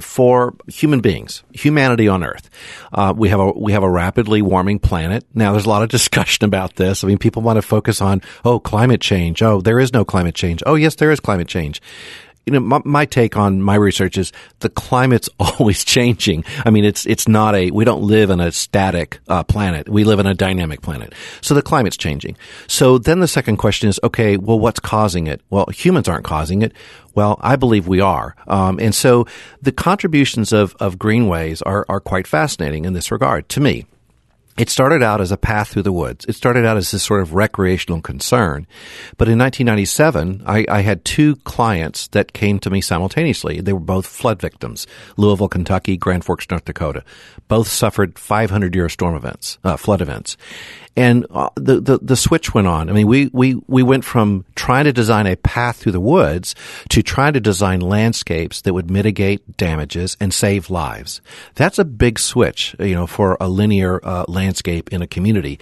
for 0.00 0.54
human 0.66 1.00
beings, 1.00 1.42
humanity 1.52 2.08
on 2.08 2.24
Earth. 2.24 2.50
Uh, 2.92 3.12
we 3.16 3.28
have 3.28 3.40
a 3.40 3.52
we 3.52 3.72
have 3.72 3.82
a 3.82 3.90
rapidly 3.90 4.42
warming 4.42 4.78
planet. 4.78 5.24
Now, 5.34 5.52
there's 5.52 5.66
a 5.66 5.68
lot 5.68 5.82
of 5.82 5.88
discussion 5.98 6.44
about 6.44 6.76
this. 6.76 7.04
I 7.04 7.06
mean, 7.06 7.18
people 7.18 7.42
want 7.42 7.56
to 7.56 7.62
focus 7.62 8.00
on 8.00 8.22
oh, 8.44 8.58
climate 8.58 9.00
change. 9.00 9.42
Oh, 9.42 9.60
there 9.60 9.80
is 9.80 9.92
no 9.92 10.04
climate 10.04 10.34
change. 10.34 10.62
Oh, 10.66 10.74
yes, 10.74 10.94
there 10.96 11.10
is 11.10 11.20
climate 11.20 11.48
change 11.48 11.80
you 12.46 12.52
know, 12.52 12.60
my, 12.60 12.80
my, 12.84 13.04
take 13.04 13.36
on 13.36 13.62
my 13.62 13.74
research 13.74 14.18
is 14.18 14.32
the 14.60 14.68
climate's 14.68 15.28
always 15.38 15.84
changing. 15.84 16.44
I 16.64 16.70
mean, 16.70 16.84
it's 16.84 17.06
it's 17.06 17.28
not 17.28 17.54
a 17.54 17.70
we 17.70 17.84
don't 17.84 18.02
live 18.02 18.30
in 18.30 18.40
a 18.40 18.52
static 18.52 19.20
uh, 19.28 19.44
planet. 19.44 19.88
We 19.88 20.04
live 20.04 20.18
in 20.18 20.26
a 20.26 20.34
dynamic 20.34 20.82
planet. 20.82 21.14
So 21.40 21.54
the 21.54 21.62
climate's 21.62 21.96
changing. 21.96 22.36
So 22.66 22.98
then 22.98 23.20
the 23.20 23.28
second 23.28 23.56
question 23.56 23.88
is, 23.88 24.00
okay, 24.02 24.36
well, 24.36 24.58
what's 24.58 24.80
causing 24.80 25.26
it? 25.26 25.40
Well, 25.50 25.66
humans 25.66 26.08
aren't 26.08 26.24
causing 26.24 26.62
it. 26.62 26.72
Well, 27.14 27.38
I 27.40 27.56
believe 27.56 27.86
we 27.86 28.00
are. 28.00 28.34
Um, 28.46 28.78
and 28.80 28.94
so 28.94 29.26
the 29.62 29.72
contributions 29.72 30.52
of 30.52 30.74
of 30.80 30.98
greenways 30.98 31.62
are 31.62 31.86
are 31.88 32.00
quite 32.00 32.26
fascinating 32.26 32.84
in 32.84 32.92
this 32.92 33.10
regard 33.10 33.48
to 33.50 33.60
me. 33.60 33.86
It 34.56 34.68
started 34.68 35.02
out 35.02 35.20
as 35.20 35.32
a 35.32 35.36
path 35.36 35.68
through 35.68 35.82
the 35.82 35.92
woods. 35.92 36.24
It 36.26 36.34
started 36.36 36.64
out 36.64 36.76
as 36.76 36.92
this 36.92 37.02
sort 37.02 37.22
of 37.22 37.34
recreational 37.34 38.00
concern. 38.00 38.68
But 39.16 39.28
in 39.28 39.38
1997, 39.38 40.44
I, 40.46 40.64
I, 40.68 40.82
had 40.82 41.04
two 41.04 41.36
clients 41.36 42.06
that 42.08 42.32
came 42.32 42.60
to 42.60 42.70
me 42.70 42.80
simultaneously. 42.80 43.60
They 43.60 43.72
were 43.72 43.80
both 43.80 44.06
flood 44.06 44.40
victims. 44.40 44.86
Louisville, 45.16 45.48
Kentucky, 45.48 45.96
Grand 45.96 46.24
Forks, 46.24 46.46
North 46.50 46.64
Dakota. 46.64 47.02
Both 47.48 47.66
suffered 47.66 48.16
500 48.16 48.74
year 48.76 48.88
storm 48.88 49.16
events, 49.16 49.58
uh, 49.64 49.76
flood 49.76 50.00
events 50.00 50.36
and 50.96 51.26
uh, 51.30 51.50
the, 51.56 51.80
the, 51.80 51.98
the 51.98 52.16
switch 52.16 52.54
went 52.54 52.66
on. 52.66 52.88
I 52.88 52.92
mean, 52.92 53.06
we 53.06 53.28
we 53.32 53.56
we 53.66 53.82
went 53.82 54.04
from 54.04 54.44
trying 54.54 54.84
to 54.84 54.92
design 54.92 55.26
a 55.26 55.36
path 55.36 55.76
through 55.76 55.92
the 55.92 56.00
woods 56.00 56.54
to 56.90 57.02
trying 57.02 57.32
to 57.32 57.40
design 57.40 57.80
landscapes 57.80 58.60
that 58.62 58.74
would 58.74 58.90
mitigate 58.90 59.56
damages 59.56 60.16
and 60.20 60.32
save 60.32 60.70
lives. 60.70 61.20
That's 61.54 61.78
a 61.78 61.84
big 61.84 62.18
switch, 62.18 62.76
you 62.78 62.94
know, 62.94 63.06
for 63.06 63.36
a 63.40 63.48
linear 63.48 64.00
uh, 64.04 64.24
landscape 64.28 64.92
in 64.92 65.02
a 65.02 65.06
community. 65.06 65.58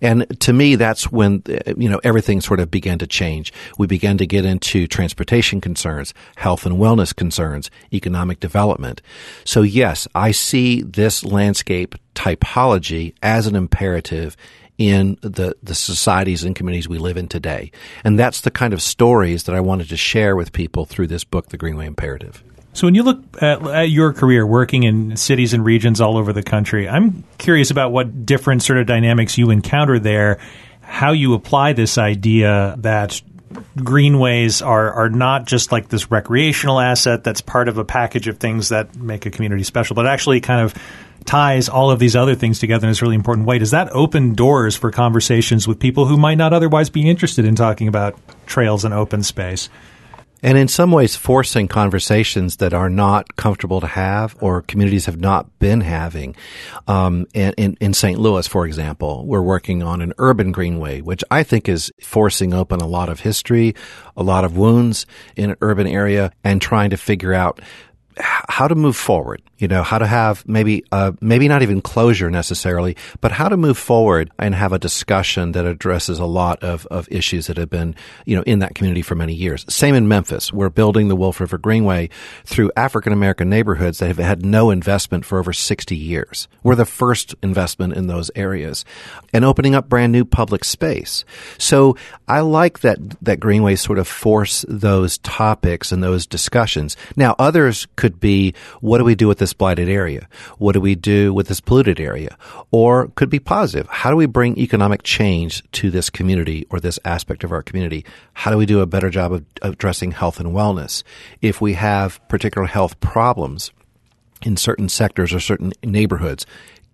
And 0.00 0.38
to 0.40 0.52
me, 0.52 0.76
that's 0.76 1.10
when 1.10 1.42
uh, 1.48 1.74
you 1.76 1.88
know 1.88 2.00
everything 2.04 2.40
sort 2.40 2.60
of 2.60 2.70
began 2.70 2.98
to 2.98 3.06
change. 3.06 3.52
We 3.78 3.86
began 3.86 4.18
to 4.18 4.26
get 4.26 4.44
into 4.44 4.86
transportation 4.86 5.60
concerns, 5.60 6.14
health 6.36 6.64
and 6.64 6.76
wellness 6.76 7.14
concerns, 7.14 7.70
economic 7.92 8.38
development. 8.38 9.02
So 9.44 9.62
yes, 9.62 10.06
I 10.14 10.30
see 10.30 10.82
this 10.82 11.24
landscape 11.24 11.96
typology 12.14 13.14
as 13.22 13.46
an 13.46 13.54
imperative 13.54 14.36
in 14.78 15.18
the, 15.22 15.56
the 15.62 15.74
societies 15.74 16.44
and 16.44 16.54
communities 16.54 16.88
we 16.88 16.98
live 16.98 17.16
in 17.16 17.28
today. 17.28 17.70
And 18.04 18.18
that's 18.18 18.42
the 18.42 18.50
kind 18.50 18.72
of 18.72 18.82
stories 18.82 19.44
that 19.44 19.54
I 19.54 19.60
wanted 19.60 19.88
to 19.88 19.96
share 19.96 20.36
with 20.36 20.52
people 20.52 20.84
through 20.84 21.06
this 21.06 21.24
book, 21.24 21.48
The 21.48 21.56
Greenway 21.56 21.86
Imperative. 21.86 22.42
So, 22.74 22.86
when 22.86 22.94
you 22.94 23.04
look 23.04 23.22
at, 23.40 23.66
at, 23.66 23.88
your 23.88 24.12
career 24.12 24.46
working 24.46 24.82
in 24.82 25.16
cities 25.16 25.54
and 25.54 25.64
regions 25.64 26.02
all 26.02 26.18
over 26.18 26.34
the 26.34 26.42
country, 26.42 26.86
I'm 26.86 27.24
curious 27.38 27.70
about 27.70 27.90
what 27.90 28.26
different 28.26 28.62
sort 28.62 28.78
of 28.78 28.86
dynamics 28.86 29.38
you 29.38 29.48
encounter 29.48 29.98
there, 29.98 30.40
how 30.82 31.12
you 31.12 31.32
apply 31.32 31.72
this 31.72 31.96
idea 31.96 32.74
that 32.80 33.22
greenways 33.82 34.60
are 34.60 34.92
are 34.92 35.08
not 35.08 35.46
just 35.46 35.72
like 35.72 35.88
this 35.88 36.10
recreational 36.10 36.78
asset 36.78 37.24
that's 37.24 37.40
part 37.40 37.68
of 37.68 37.78
a 37.78 37.84
package 37.84 38.28
of 38.28 38.38
things 38.38 38.68
that 38.68 38.94
make 38.96 39.24
a 39.24 39.30
community 39.30 39.62
special, 39.62 39.94
but 39.94 40.06
actually 40.06 40.40
kind 40.40 40.60
of 40.60 40.74
ties 41.26 41.68
all 41.68 41.90
of 41.90 41.98
these 41.98 42.16
other 42.16 42.34
things 42.34 42.58
together 42.58 42.86
in 42.86 42.90
this 42.90 43.02
really 43.02 43.14
important 43.14 43.46
way. 43.46 43.58
Does 43.58 43.72
that 43.72 43.90
open 43.90 44.34
doors 44.34 44.76
for 44.76 44.90
conversations 44.90 45.66
with 45.66 45.78
people 45.78 46.06
who 46.06 46.16
might 46.16 46.38
not 46.38 46.52
otherwise 46.52 46.90
be 46.90 47.08
interested 47.08 47.44
in 47.44 47.54
talking 47.54 47.88
about 47.88 48.18
trails 48.46 48.84
and 48.84 48.94
open 48.94 49.22
space? 49.22 49.68
And 50.42 50.58
in 50.58 50.68
some 50.68 50.92
ways, 50.92 51.16
forcing 51.16 51.66
conversations 51.66 52.58
that 52.58 52.74
are 52.74 52.90
not 52.90 53.36
comfortable 53.36 53.80
to 53.80 53.86
have 53.86 54.36
or 54.40 54.62
communities 54.62 55.06
have 55.06 55.18
not 55.18 55.58
been 55.58 55.80
having. 55.80 56.36
Um, 56.86 57.26
in, 57.32 57.54
in, 57.56 57.76
in 57.80 57.94
St. 57.94 58.18
Louis, 58.20 58.46
for 58.46 58.66
example, 58.66 59.26
we're 59.26 59.42
working 59.42 59.82
on 59.82 60.02
an 60.02 60.12
urban 60.18 60.52
greenway, 60.52 61.00
which 61.00 61.24
I 61.30 61.42
think 61.42 61.68
is 61.68 61.90
forcing 62.00 62.52
open 62.52 62.80
a 62.80 62.86
lot 62.86 63.08
of 63.08 63.20
history, 63.20 63.74
a 64.16 64.22
lot 64.22 64.44
of 64.44 64.56
wounds 64.56 65.06
in 65.36 65.50
an 65.50 65.56
urban 65.62 65.86
area 65.86 66.30
and 66.44 66.60
trying 66.60 66.90
to 66.90 66.96
figure 66.96 67.32
out 67.32 67.60
how 68.18 68.68
to 68.68 68.74
move 68.74 68.96
forward. 68.96 69.42
You 69.58 69.68
know, 69.68 69.82
how 69.82 69.98
to 69.98 70.06
have 70.06 70.46
maybe, 70.46 70.84
uh, 70.92 71.12
maybe 71.20 71.48
not 71.48 71.62
even 71.62 71.80
closure 71.80 72.30
necessarily, 72.30 72.96
but 73.20 73.32
how 73.32 73.48
to 73.48 73.56
move 73.56 73.78
forward 73.78 74.30
and 74.38 74.54
have 74.54 74.72
a 74.72 74.78
discussion 74.78 75.52
that 75.52 75.64
addresses 75.64 76.18
a 76.18 76.26
lot 76.26 76.62
of, 76.62 76.86
of 76.90 77.08
issues 77.10 77.46
that 77.46 77.56
have 77.56 77.70
been, 77.70 77.94
you 78.26 78.36
know, 78.36 78.42
in 78.42 78.58
that 78.58 78.74
community 78.74 79.00
for 79.00 79.14
many 79.14 79.32
years. 79.32 79.64
Same 79.68 79.94
in 79.94 80.08
Memphis. 80.08 80.52
We're 80.52 80.68
building 80.68 81.08
the 81.08 81.16
Wolf 81.16 81.40
River 81.40 81.56
Greenway 81.56 82.10
through 82.44 82.70
African 82.76 83.12
American 83.14 83.48
neighborhoods 83.48 83.98
that 83.98 84.08
have 84.08 84.18
had 84.18 84.44
no 84.44 84.70
investment 84.70 85.24
for 85.24 85.38
over 85.38 85.52
60 85.52 85.96
years. 85.96 86.48
We're 86.62 86.74
the 86.74 86.84
first 86.84 87.34
investment 87.42 87.94
in 87.94 88.06
those 88.08 88.30
areas 88.34 88.84
and 89.32 89.44
opening 89.44 89.74
up 89.74 89.88
brand 89.88 90.12
new 90.12 90.24
public 90.24 90.64
space. 90.64 91.24
So 91.56 91.96
I 92.28 92.40
like 92.40 92.80
that, 92.80 92.98
that 93.22 93.40
Greenway 93.40 93.76
sort 93.76 93.98
of 93.98 94.06
force 94.06 94.64
those 94.68 95.18
topics 95.18 95.92
and 95.92 96.02
those 96.02 96.26
discussions. 96.26 96.96
Now, 97.16 97.34
others 97.38 97.86
could 97.96 98.05
be, 98.14 98.54
what 98.80 98.98
do 98.98 99.04
we 99.04 99.14
do 99.14 99.28
with 99.28 99.38
this 99.38 99.52
blighted 99.52 99.88
area? 99.88 100.28
What 100.58 100.72
do 100.72 100.80
we 100.80 100.94
do 100.94 101.34
with 101.34 101.48
this 101.48 101.60
polluted 101.60 102.00
area? 102.00 102.36
Or 102.70 103.08
could 103.16 103.30
be 103.30 103.38
positive. 103.38 103.88
How 103.88 104.10
do 104.10 104.16
we 104.16 104.26
bring 104.26 104.58
economic 104.58 105.02
change 105.02 105.62
to 105.72 105.90
this 105.90 106.10
community 106.10 106.66
or 106.70 106.80
this 106.80 106.98
aspect 107.04 107.44
of 107.44 107.52
our 107.52 107.62
community? 107.62 108.04
How 108.34 108.50
do 108.50 108.56
we 108.56 108.66
do 108.66 108.80
a 108.80 108.86
better 108.86 109.10
job 109.10 109.32
of 109.32 109.44
addressing 109.62 110.12
health 110.12 110.38
and 110.40 110.50
wellness? 110.50 111.02
If 111.42 111.60
we 111.60 111.74
have 111.74 112.20
particular 112.28 112.66
health 112.66 113.00
problems, 113.00 113.72
in 114.42 114.56
certain 114.56 114.88
sectors 114.88 115.32
or 115.32 115.40
certain 115.40 115.72
neighborhoods 115.82 116.44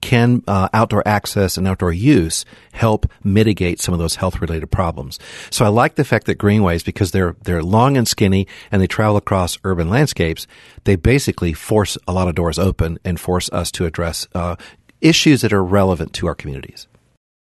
can 0.03 0.43
uh, 0.47 0.69
outdoor 0.75 1.03
access 1.09 1.57
and 1.57 1.67
outdoor 1.67 1.93
use 1.93 2.45
help 2.73 3.11
mitigate 3.25 3.81
some 3.81 3.95
of 3.95 4.01
those 4.01 4.17
health 4.17 4.43
related 4.43 4.71
problems? 4.71 5.19
So 5.49 5.65
I 5.65 5.69
like 5.69 5.95
the 5.95 6.05
fact 6.05 6.27
that 6.27 6.35
greenways, 6.35 6.83
because 6.83 7.13
they're 7.13 7.37
they're 7.45 7.63
long 7.63 7.97
and 7.97 8.07
skinny 8.07 8.47
and 8.71 8.83
they 8.83 8.87
travel 8.87 9.17
across 9.17 9.57
urban 9.65 9.89
landscapes, 9.89 10.47
they 10.85 10.97
basically 10.97 11.55
force 11.55 11.97
a 12.07 12.13
lot 12.13 12.29
of 12.29 12.35
doors 12.35 12.59
open 12.59 12.99
and 13.05 13.19
force 13.19 13.49
us 13.51 13.71
to 13.73 13.87
address 13.87 14.29
uh, 14.35 14.57
issues 15.01 15.41
that 15.41 15.53
are 15.53 15.65
relevant 15.65 16.13
to 16.15 16.27
our 16.27 16.35
communities. 16.35 16.87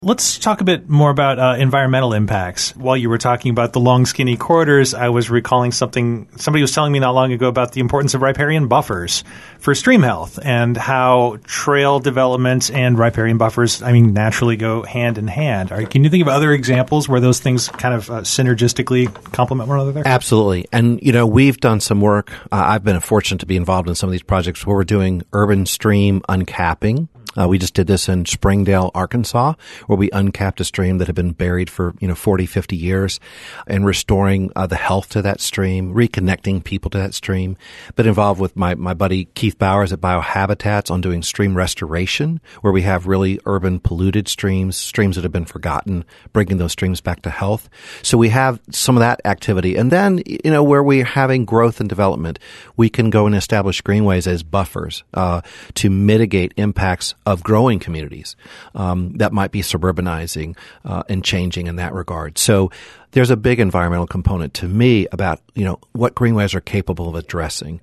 Let's 0.00 0.38
talk 0.38 0.60
a 0.60 0.64
bit 0.64 0.88
more 0.88 1.10
about 1.10 1.40
uh, 1.40 1.56
environmental 1.58 2.12
impacts. 2.12 2.70
While 2.76 2.96
you 2.96 3.10
were 3.10 3.18
talking 3.18 3.50
about 3.50 3.72
the 3.72 3.80
long, 3.80 4.06
skinny 4.06 4.36
corridors, 4.36 4.94
I 4.94 5.08
was 5.08 5.28
recalling 5.28 5.72
something 5.72 6.28
somebody 6.36 6.62
was 6.62 6.70
telling 6.70 6.92
me 6.92 7.00
not 7.00 7.16
long 7.16 7.32
ago 7.32 7.48
about 7.48 7.72
the 7.72 7.80
importance 7.80 8.14
of 8.14 8.22
riparian 8.22 8.68
buffers 8.68 9.24
for 9.58 9.74
stream 9.74 10.02
health 10.02 10.38
and 10.40 10.76
how 10.76 11.38
trail 11.42 11.98
development 11.98 12.70
and 12.70 12.96
riparian 12.96 13.38
buffers, 13.38 13.82
I 13.82 13.90
mean, 13.90 14.12
naturally 14.12 14.56
go 14.56 14.84
hand 14.84 15.18
in 15.18 15.26
hand. 15.26 15.72
Are, 15.72 15.84
can 15.84 16.04
you 16.04 16.10
think 16.10 16.22
of 16.22 16.28
other 16.28 16.52
examples 16.52 17.08
where 17.08 17.18
those 17.18 17.40
things 17.40 17.66
kind 17.66 17.92
of 17.92 18.08
uh, 18.08 18.20
synergistically 18.20 19.12
complement 19.32 19.68
one 19.68 19.80
another? 19.80 20.04
Absolutely. 20.06 20.68
And, 20.72 21.02
you 21.02 21.10
know, 21.10 21.26
we've 21.26 21.58
done 21.58 21.80
some 21.80 22.00
work. 22.00 22.30
Uh, 22.52 22.66
I've 22.68 22.84
been 22.84 23.00
fortunate 23.00 23.40
to 23.40 23.46
be 23.46 23.56
involved 23.56 23.88
in 23.88 23.96
some 23.96 24.08
of 24.08 24.12
these 24.12 24.22
projects 24.22 24.64
where 24.64 24.76
we're 24.76 24.84
doing 24.84 25.24
urban 25.32 25.66
stream 25.66 26.20
uncapping 26.28 27.08
uh, 27.38 27.46
we 27.46 27.58
just 27.58 27.74
did 27.74 27.86
this 27.86 28.08
in 28.08 28.26
Springdale, 28.26 28.90
Arkansas, 28.94 29.54
where 29.86 29.96
we 29.96 30.10
uncapped 30.10 30.60
a 30.60 30.64
stream 30.64 30.98
that 30.98 31.06
had 31.06 31.14
been 31.14 31.32
buried 31.32 31.70
for, 31.70 31.94
you 32.00 32.08
know, 32.08 32.14
40, 32.14 32.46
50 32.46 32.76
years 32.76 33.20
and 33.66 33.86
restoring 33.86 34.50
uh, 34.56 34.66
the 34.66 34.76
health 34.76 35.08
to 35.10 35.22
that 35.22 35.40
stream, 35.40 35.94
reconnecting 35.94 36.62
people 36.62 36.90
to 36.90 36.98
that 36.98 37.14
stream. 37.14 37.56
Been 37.94 38.08
involved 38.08 38.40
with 38.40 38.56
my, 38.56 38.74
my 38.74 38.94
buddy 38.94 39.26
Keith 39.34 39.58
Bowers 39.58 39.92
at 39.92 40.00
Biohabitats 40.00 40.90
on 40.90 41.00
doing 41.00 41.22
stream 41.22 41.56
restoration, 41.56 42.40
where 42.60 42.72
we 42.72 42.82
have 42.82 43.06
really 43.06 43.38
urban 43.46 43.78
polluted 43.78 44.28
streams, 44.28 44.76
streams 44.76 45.16
that 45.16 45.22
have 45.22 45.32
been 45.32 45.44
forgotten, 45.44 46.04
bringing 46.32 46.58
those 46.58 46.72
streams 46.72 47.00
back 47.00 47.22
to 47.22 47.30
health. 47.30 47.68
So 48.02 48.18
we 48.18 48.30
have 48.30 48.60
some 48.70 48.96
of 48.96 49.00
that 49.00 49.20
activity. 49.24 49.76
And 49.76 49.92
then, 49.92 50.22
you 50.26 50.50
know, 50.50 50.62
where 50.62 50.82
we're 50.82 51.04
having 51.04 51.44
growth 51.44 51.78
and 51.80 51.88
development, 51.88 52.38
we 52.76 52.88
can 52.88 53.10
go 53.10 53.26
and 53.26 53.34
establish 53.34 53.80
greenways 53.80 54.26
as 54.26 54.42
buffers 54.42 55.04
uh, 55.14 55.42
to 55.74 55.90
mitigate 55.90 56.52
impacts 56.56 57.14
of 57.28 57.42
growing 57.42 57.78
communities 57.78 58.36
um, 58.74 59.12
that 59.18 59.34
might 59.34 59.50
be 59.50 59.60
suburbanizing 59.60 60.56
uh, 60.86 61.02
and 61.10 61.22
changing 61.22 61.66
in 61.66 61.76
that 61.76 61.92
regard. 61.92 62.38
So 62.38 62.70
there's 63.10 63.30
a 63.30 63.36
big 63.36 63.60
environmental 63.60 64.06
component 64.06 64.54
to 64.54 64.66
me 64.66 65.06
about 65.12 65.40
you 65.54 65.64
know 65.64 65.78
what 65.92 66.14
greenways 66.14 66.54
are 66.54 66.60
capable 66.60 67.06
of 67.08 67.14
addressing. 67.14 67.80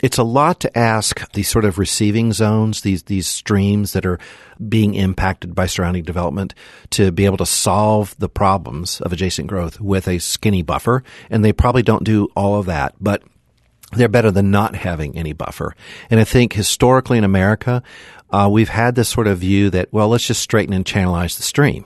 It's 0.00 0.18
a 0.18 0.24
lot 0.24 0.60
to 0.60 0.78
ask 0.78 1.30
these 1.32 1.48
sort 1.48 1.64
of 1.64 1.78
receiving 1.78 2.32
zones, 2.32 2.80
these 2.80 3.04
these 3.04 3.28
streams 3.28 3.92
that 3.92 4.04
are 4.04 4.18
being 4.68 4.94
impacted 4.94 5.54
by 5.54 5.66
surrounding 5.66 6.02
development, 6.02 6.54
to 6.90 7.12
be 7.12 7.24
able 7.24 7.36
to 7.36 7.46
solve 7.46 8.16
the 8.18 8.28
problems 8.28 9.00
of 9.00 9.12
adjacent 9.12 9.46
growth 9.46 9.80
with 9.80 10.08
a 10.08 10.18
skinny 10.18 10.62
buffer. 10.62 11.04
And 11.30 11.44
they 11.44 11.52
probably 11.52 11.82
don't 11.82 12.04
do 12.04 12.28
all 12.34 12.58
of 12.58 12.66
that, 12.66 12.94
but 13.00 13.22
they're 13.92 14.08
better 14.08 14.30
than 14.30 14.50
not 14.50 14.74
having 14.74 15.16
any 15.16 15.32
buffer. 15.32 15.74
And 16.10 16.20
I 16.20 16.24
think 16.24 16.52
historically 16.52 17.16
in 17.16 17.24
America, 17.24 17.82
uh, 18.30 18.48
we've 18.50 18.68
had 18.68 18.94
this 18.94 19.08
sort 19.08 19.26
of 19.26 19.38
view 19.38 19.70
that, 19.70 19.92
well, 19.92 20.08
let's 20.08 20.26
just 20.26 20.42
straighten 20.42 20.74
and 20.74 20.84
channelize 20.84 21.36
the 21.36 21.42
stream. 21.42 21.84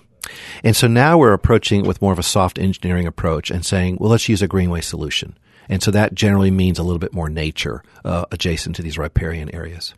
And 0.62 0.76
so 0.76 0.86
now 0.86 1.18
we're 1.18 1.32
approaching 1.32 1.84
it 1.84 1.88
with 1.88 2.00
more 2.00 2.12
of 2.12 2.18
a 2.18 2.24
soft 2.24 2.58
engineering 2.58 3.06
approach 3.06 3.50
and 3.50 3.64
saying, 3.64 3.98
well, 4.00 4.10
let's 4.10 4.28
use 4.28 4.42
a 4.42 4.48
greenway 4.48 4.80
solution. 4.80 5.36
And 5.68 5.82
so 5.82 5.90
that 5.90 6.14
generally 6.14 6.50
means 6.50 6.78
a 6.78 6.82
little 6.82 6.98
bit 6.98 7.12
more 7.12 7.28
nature 7.28 7.82
uh, 8.04 8.24
adjacent 8.30 8.76
to 8.76 8.82
these 8.82 8.98
riparian 8.98 9.54
areas. 9.54 9.94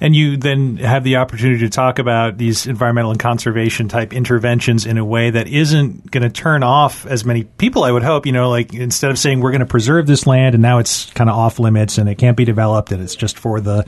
And 0.00 0.14
you 0.16 0.36
then 0.36 0.78
have 0.78 1.04
the 1.04 1.16
opportunity 1.16 1.60
to 1.60 1.70
talk 1.70 1.98
about 1.98 2.36
these 2.36 2.66
environmental 2.66 3.12
and 3.12 3.20
conservation 3.20 3.88
type 3.88 4.12
interventions 4.12 4.84
in 4.84 4.98
a 4.98 5.04
way 5.04 5.30
that 5.30 5.46
isn't 5.46 6.10
going 6.10 6.24
to 6.24 6.30
turn 6.30 6.62
off 6.62 7.06
as 7.06 7.24
many 7.24 7.44
people, 7.44 7.84
I 7.84 7.92
would 7.92 8.02
hope. 8.02 8.26
You 8.26 8.32
know, 8.32 8.50
like 8.50 8.74
instead 8.74 9.12
of 9.12 9.18
saying 9.18 9.40
we're 9.40 9.52
going 9.52 9.60
to 9.60 9.66
preserve 9.66 10.06
this 10.06 10.26
land 10.26 10.54
and 10.54 10.62
now 10.62 10.78
it's 10.78 11.10
kind 11.12 11.30
of 11.30 11.36
off 11.36 11.58
limits 11.58 11.98
and 11.98 12.08
it 12.08 12.16
can't 12.16 12.36
be 12.36 12.44
developed 12.44 12.90
and 12.90 13.02
it's 13.02 13.14
just 13.14 13.38
for 13.38 13.60
the 13.60 13.86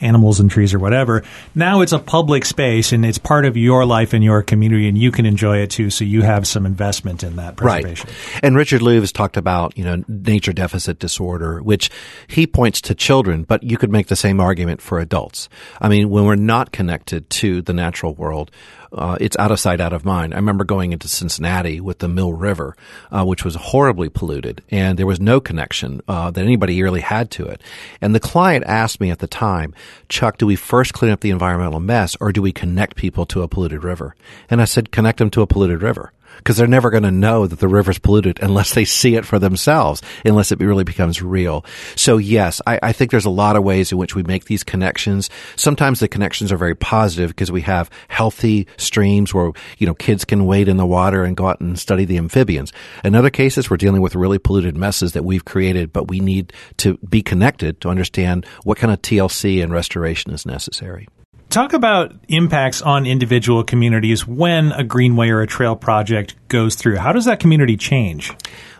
animals 0.00 0.40
and 0.40 0.50
trees 0.50 0.74
or 0.74 0.78
whatever. 0.78 1.22
Now 1.54 1.80
it's 1.80 1.92
a 1.92 1.98
public 1.98 2.44
space 2.44 2.92
and 2.92 3.04
it's 3.04 3.18
part 3.18 3.44
of 3.44 3.56
your 3.56 3.84
life 3.84 4.12
and 4.12 4.22
your 4.22 4.42
community 4.42 4.88
and 4.88 4.96
you 4.96 5.10
can 5.10 5.26
enjoy 5.26 5.58
it 5.58 5.70
too. 5.70 5.90
So 5.90 6.04
you 6.04 6.22
have 6.22 6.46
some 6.46 6.66
investment 6.66 7.22
in 7.22 7.36
that 7.36 7.56
preservation. 7.56 8.08
Right. 8.08 8.40
And 8.42 8.56
Richard 8.56 8.80
Louv 8.80 9.00
has 9.00 9.12
talked 9.12 9.36
about, 9.36 9.76
you 9.76 9.84
know, 9.84 10.04
nature 10.08 10.52
deficit 10.52 10.98
disorder, 10.98 11.62
which 11.62 11.90
he 12.26 12.46
points 12.46 12.80
to 12.82 12.94
children, 12.94 13.44
but 13.44 13.62
you 13.62 13.76
could 13.76 13.90
make 13.90 14.08
the 14.08 14.16
same 14.16 14.40
argument 14.40 14.80
for 14.80 14.98
adults. 14.98 15.48
I 15.80 15.88
mean, 15.88 16.10
when 16.10 16.24
we're 16.24 16.36
not 16.36 16.72
connected 16.72 17.28
to 17.30 17.62
the 17.62 17.72
natural 17.72 18.14
world, 18.14 18.50
uh, 18.94 19.16
it's 19.20 19.36
out 19.38 19.50
of 19.50 19.60
sight, 19.60 19.80
out 19.80 19.92
of 19.92 20.04
mind. 20.04 20.32
I 20.32 20.36
remember 20.36 20.64
going 20.64 20.92
into 20.92 21.08
Cincinnati 21.08 21.80
with 21.80 21.98
the 21.98 22.08
Mill 22.08 22.32
River, 22.32 22.76
uh, 23.10 23.24
which 23.24 23.44
was 23.44 23.54
horribly 23.54 24.08
polluted, 24.08 24.62
and 24.70 24.98
there 24.98 25.06
was 25.06 25.20
no 25.20 25.40
connection 25.40 26.00
uh, 26.08 26.30
that 26.30 26.44
anybody 26.44 26.82
really 26.82 27.00
had 27.00 27.30
to 27.32 27.46
it. 27.46 27.60
And 28.00 28.14
the 28.14 28.20
client 28.20 28.64
asked 28.66 29.00
me 29.00 29.10
at 29.10 29.18
the 29.18 29.26
time, 29.26 29.74
Chuck, 30.08 30.38
do 30.38 30.46
we 30.46 30.56
first 30.56 30.92
clean 30.92 31.10
up 31.10 31.20
the 31.20 31.30
environmental 31.30 31.80
mess, 31.80 32.16
or 32.20 32.32
do 32.32 32.40
we 32.40 32.52
connect 32.52 32.96
people 32.96 33.26
to 33.26 33.42
a 33.42 33.48
polluted 33.48 33.84
river? 33.84 34.14
And 34.48 34.62
I 34.62 34.64
said, 34.64 34.92
connect 34.92 35.18
them 35.18 35.30
to 35.30 35.42
a 35.42 35.46
polluted 35.46 35.82
river 35.82 36.12
because 36.38 36.56
they're 36.56 36.66
never 36.66 36.90
going 36.90 37.02
to 37.02 37.10
know 37.10 37.46
that 37.46 37.58
the 37.58 37.68
river's 37.68 37.98
polluted 37.98 38.38
unless 38.42 38.74
they 38.74 38.84
see 38.84 39.14
it 39.14 39.24
for 39.24 39.38
themselves, 39.38 40.02
unless 40.24 40.52
it 40.52 40.60
really 40.60 40.84
becomes 40.84 41.22
real. 41.22 41.64
So 41.96 42.16
yes, 42.16 42.60
I, 42.66 42.78
I, 42.82 42.92
think 42.92 43.10
there's 43.10 43.24
a 43.24 43.30
lot 43.30 43.56
of 43.56 43.64
ways 43.64 43.92
in 43.92 43.98
which 43.98 44.14
we 44.14 44.22
make 44.22 44.44
these 44.44 44.62
connections. 44.64 45.30
Sometimes 45.56 46.00
the 46.00 46.08
connections 46.08 46.52
are 46.52 46.56
very 46.56 46.74
positive 46.74 47.30
because 47.30 47.50
we 47.50 47.62
have 47.62 47.90
healthy 48.08 48.66
streams 48.76 49.34
where, 49.34 49.52
you 49.78 49.86
know, 49.86 49.94
kids 49.94 50.24
can 50.24 50.46
wade 50.46 50.68
in 50.68 50.76
the 50.76 50.86
water 50.86 51.24
and 51.24 51.36
go 51.36 51.48
out 51.48 51.60
and 51.60 51.78
study 51.78 52.04
the 52.04 52.18
amphibians. 52.18 52.72
In 53.02 53.14
other 53.14 53.30
cases, 53.30 53.70
we're 53.70 53.76
dealing 53.76 54.02
with 54.02 54.14
really 54.14 54.38
polluted 54.38 54.76
messes 54.76 55.12
that 55.12 55.24
we've 55.24 55.44
created, 55.44 55.92
but 55.92 56.08
we 56.08 56.20
need 56.20 56.52
to 56.78 56.98
be 56.98 57.22
connected 57.22 57.80
to 57.80 57.88
understand 57.88 58.46
what 58.64 58.78
kind 58.78 58.92
of 58.92 59.02
TLC 59.02 59.62
and 59.62 59.72
restoration 59.72 60.32
is 60.32 60.46
necessary. 60.46 61.08
Talk 61.54 61.72
about 61.72 62.12
impacts 62.26 62.82
on 62.82 63.06
individual 63.06 63.62
communities 63.62 64.26
when 64.26 64.72
a 64.72 64.82
greenway 64.82 65.28
or 65.28 65.40
a 65.40 65.46
trail 65.46 65.76
project 65.76 66.34
goes 66.48 66.74
through. 66.74 66.96
How 66.96 67.12
does 67.12 67.26
that 67.26 67.38
community 67.38 67.76
change? 67.76 68.32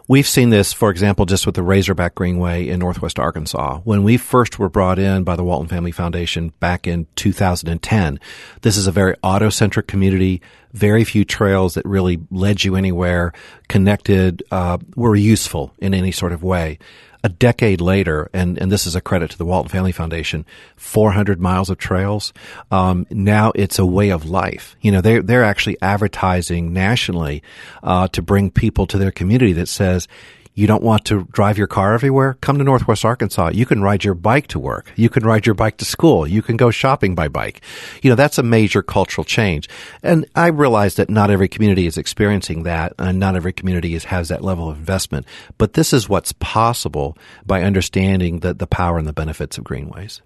We've 0.09 0.27
seen 0.27 0.51
this, 0.51 0.73
for 0.73 0.91
example, 0.91 1.25
just 1.25 1.47
with 1.47 1.55
the 1.55 1.63
Razorback 1.63 2.17
Greenway 2.17 2.67
in 2.67 2.81
Northwest 2.81 3.21
Arkansas. 3.21 3.79
When 3.85 4.03
we 4.03 4.17
first 4.17 4.59
were 4.59 4.69
brought 4.69 4.99
in 4.99 5.23
by 5.23 5.37
the 5.37 5.45
Walton 5.45 5.69
Family 5.69 5.93
Foundation 5.93 6.49
back 6.59 6.89
in 6.89 7.07
2010, 7.15 8.19
this 8.63 8.77
is 8.77 8.89
a 8.89 8.93
very 8.93 9.15
auto-centric 9.23 9.87
community. 9.87 10.43
Very 10.73 11.05
few 11.05 11.25
trails 11.25 11.75
that 11.75 11.85
really 11.85 12.19
led 12.33 12.65
you 12.65 12.75
anywhere, 12.75 13.33
connected, 13.69 14.43
uh, 14.51 14.79
were 14.97 15.15
useful 15.15 15.73
in 15.79 15.95
any 15.95 16.11
sort 16.11 16.33
of 16.33 16.43
way 16.43 16.81
a 17.25 17.29
decade 17.31 17.81
later, 17.81 18.29
and, 18.35 18.59
and 18.59 18.71
this 18.71 18.87
is 18.87 18.95
a 18.95 19.01
credit 19.01 19.31
to 19.31 19.39
the 19.39 19.47
Walton 19.47 19.71
Family 19.71 19.93
Foundation, 19.93 20.45
400 20.77 21.41
miles 21.41 21.71
of 21.71 21.79
trails. 21.79 22.35
Um, 22.71 23.07
now 23.11 23.51
it's 23.55 23.79
a 23.79 23.87
way 23.87 24.11
of 24.11 24.29
life. 24.29 24.77
You 24.83 24.93
know, 24.93 25.01
they're, 25.01 25.23
they're 25.23 25.43
actually 25.43 25.81
advertising 25.81 26.75
nationally, 26.75 27.43
uh, 27.83 28.09
to 28.09 28.21
bring 28.21 28.51
people 28.51 28.87
to 28.89 28.99
their 28.99 29.11
community 29.11 29.55
that 29.55 29.69
says, 29.69 30.07
You 30.57 30.69
don't 30.69 30.85
want 30.85 31.05
to 31.07 31.25
drive 31.33 31.59
your 31.59 31.67
car 31.67 31.95
everywhere? 31.95 32.35
Come 32.41 32.59
to 32.59 32.65
Northwest 32.65 33.05
Arkansas. 33.05 33.51
You 33.55 33.67
can 33.67 33.83
ride 33.83 34.05
your 34.05 34.15
bike 34.15 34.47
to 34.49 34.61
work. 34.61 34.93
You 34.95 35.09
can 35.09 35.27
ride 35.27 35.47
your 35.47 35.57
bike 35.57 35.79
to 35.79 35.85
school. 35.85 36.29
You 36.29 36.43
can 36.43 36.57
go 36.57 36.71
shopping 36.71 37.17
by 37.17 37.27
bike. 37.27 37.61
You 38.03 38.11
know, 38.11 38.15
that's 38.15 38.39
a 38.39 38.45
major 38.45 38.81
cultural 38.81 39.25
change. 39.25 39.69
And 40.01 40.27
I 40.37 40.47
realize 40.47 40.95
that 40.95 41.11
not 41.11 41.29
every 41.29 41.49
community 41.49 41.87
is 41.87 41.99
experiencing 41.99 42.63
that 42.63 42.93
and 43.01 43.19
not 43.19 43.35
every 43.35 43.53
community 43.53 43.97
is, 43.97 44.05
has 44.05 44.29
that 44.29 44.45
level 44.45 44.69
of 44.69 44.79
investment. 44.79 45.27
But 45.59 45.73
this 45.73 45.93
is 45.93 46.09
what's 46.09 46.33
possible 46.35 47.19
by 47.45 47.65
understanding 47.65 48.39
the, 48.39 48.55
the 48.55 48.69
power 48.69 48.97
and 48.97 49.09
the 49.09 49.13
benefits 49.13 49.59
of 49.59 49.65
greenways. 49.65 50.23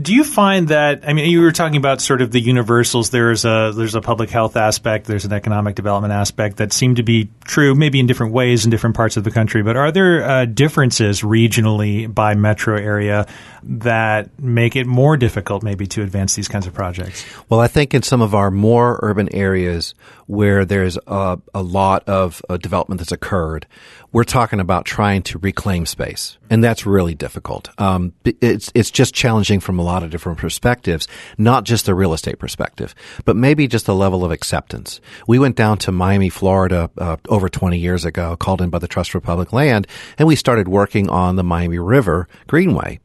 Do 0.00 0.14
you 0.14 0.24
find 0.24 0.68
that 0.68 1.06
I 1.06 1.12
mean 1.12 1.28
you 1.30 1.42
were 1.42 1.52
talking 1.52 1.76
about 1.76 2.00
sort 2.00 2.22
of 2.22 2.30
the 2.30 2.40
universals 2.40 3.10
there's 3.10 3.44
a 3.44 3.72
there's 3.74 3.94
a 3.94 4.00
public 4.00 4.30
health 4.30 4.56
aspect 4.56 5.06
there's 5.06 5.24
an 5.24 5.32
economic 5.32 5.74
development 5.74 6.12
aspect 6.12 6.56
that 6.58 6.72
seem 6.72 6.94
to 6.94 7.02
be 7.02 7.28
true 7.44 7.74
maybe 7.74 8.00
in 8.00 8.06
different 8.06 8.32
ways 8.32 8.64
in 8.64 8.70
different 8.70 8.96
parts 8.96 9.16
of 9.16 9.24
the 9.24 9.30
country 9.30 9.62
but 9.62 9.76
are 9.76 9.92
there 9.92 10.22
uh, 10.22 10.44
differences 10.46 11.22
regionally 11.22 12.12
by 12.12 12.34
metro 12.34 12.78
area 12.78 13.26
that 13.62 14.38
make 14.40 14.76
it 14.76 14.86
more 14.86 15.16
difficult 15.16 15.62
maybe 15.62 15.86
to 15.86 16.02
advance 16.02 16.34
these 16.34 16.48
kinds 16.48 16.66
of 16.66 16.74
projects? 16.74 17.24
Well, 17.48 17.60
I 17.60 17.68
think 17.68 17.94
in 17.94 18.02
some 18.02 18.22
of 18.22 18.34
our 18.34 18.50
more 18.50 18.98
urban 19.02 19.34
areas 19.34 19.94
where 20.30 20.64
there's 20.64 20.96
a, 21.08 21.40
a 21.52 21.60
lot 21.62 22.08
of 22.08 22.40
uh, 22.48 22.56
development 22.56 23.00
that's 23.00 23.10
occurred, 23.10 23.66
we're 24.12 24.22
talking 24.24 24.60
about 24.60 24.84
trying 24.84 25.22
to 25.22 25.38
reclaim 25.38 25.86
space, 25.86 26.38
and 26.48 26.62
that's 26.62 26.86
really 26.86 27.14
difficult. 27.14 27.68
Um, 27.80 28.12
it's 28.24 28.70
it's 28.74 28.90
just 28.90 29.12
challenging 29.12 29.58
from 29.58 29.78
a 29.78 29.82
lot 29.82 30.02
of 30.02 30.10
different 30.10 30.38
perspectives, 30.38 31.08
not 31.36 31.64
just 31.64 31.86
the 31.86 31.94
real 31.94 32.12
estate 32.12 32.38
perspective, 32.38 32.94
but 33.24 33.36
maybe 33.36 33.66
just 33.66 33.88
a 33.88 33.92
level 33.92 34.24
of 34.24 34.30
acceptance. 34.30 35.00
We 35.26 35.38
went 35.38 35.56
down 35.56 35.78
to 35.78 35.92
Miami, 35.92 36.28
Florida, 36.28 36.90
uh, 36.96 37.16
over 37.28 37.48
20 37.48 37.78
years 37.78 38.04
ago, 38.04 38.36
called 38.36 38.62
in 38.62 38.70
by 38.70 38.78
the 38.78 38.88
Trust 38.88 39.10
for 39.10 39.20
Public 39.20 39.52
Land, 39.52 39.86
and 40.16 40.28
we 40.28 40.36
started 40.36 40.68
working 40.68 41.10
on 41.10 41.36
the 41.36 41.44
Miami 41.44 41.78
River 41.78 42.28
Greenway. 42.46 43.00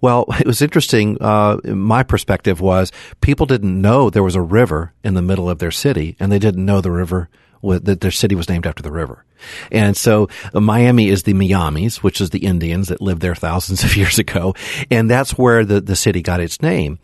Well, 0.00 0.26
it 0.40 0.46
was 0.46 0.62
interesting. 0.62 1.18
Uh, 1.20 1.58
my 1.64 2.02
perspective 2.02 2.60
was 2.60 2.92
people 3.20 3.46
didn't 3.46 3.80
know 3.80 4.10
there 4.10 4.22
was 4.22 4.36
a 4.36 4.42
river 4.42 4.92
in 5.04 5.14
the 5.14 5.22
middle 5.22 5.48
of 5.48 5.58
their 5.58 5.70
city, 5.70 6.16
and 6.18 6.30
they 6.32 6.38
didn't 6.38 6.64
know 6.68 6.80
the 6.80 6.92
river 6.92 7.28
that 7.62 8.00
their 8.00 8.12
city 8.12 8.36
was 8.36 8.48
named 8.48 8.66
after 8.66 8.82
the 8.82 8.92
river. 8.92 9.24
And 9.72 9.96
so 9.96 10.28
uh, 10.54 10.60
Miami 10.60 11.08
is 11.08 11.24
the 11.24 11.34
Miamis, 11.34 12.02
which 12.02 12.20
is 12.20 12.30
the 12.30 12.44
Indians 12.44 12.88
that 12.88 13.00
lived 13.00 13.20
there 13.20 13.34
thousands 13.34 13.82
of 13.84 13.96
years 13.96 14.18
ago. 14.18 14.54
And 14.90 15.10
that's 15.10 15.36
where 15.36 15.64
the, 15.64 15.80
the 15.80 15.96
city 15.96 16.22
got 16.22 16.40
its 16.40 16.62
name. 16.62 16.98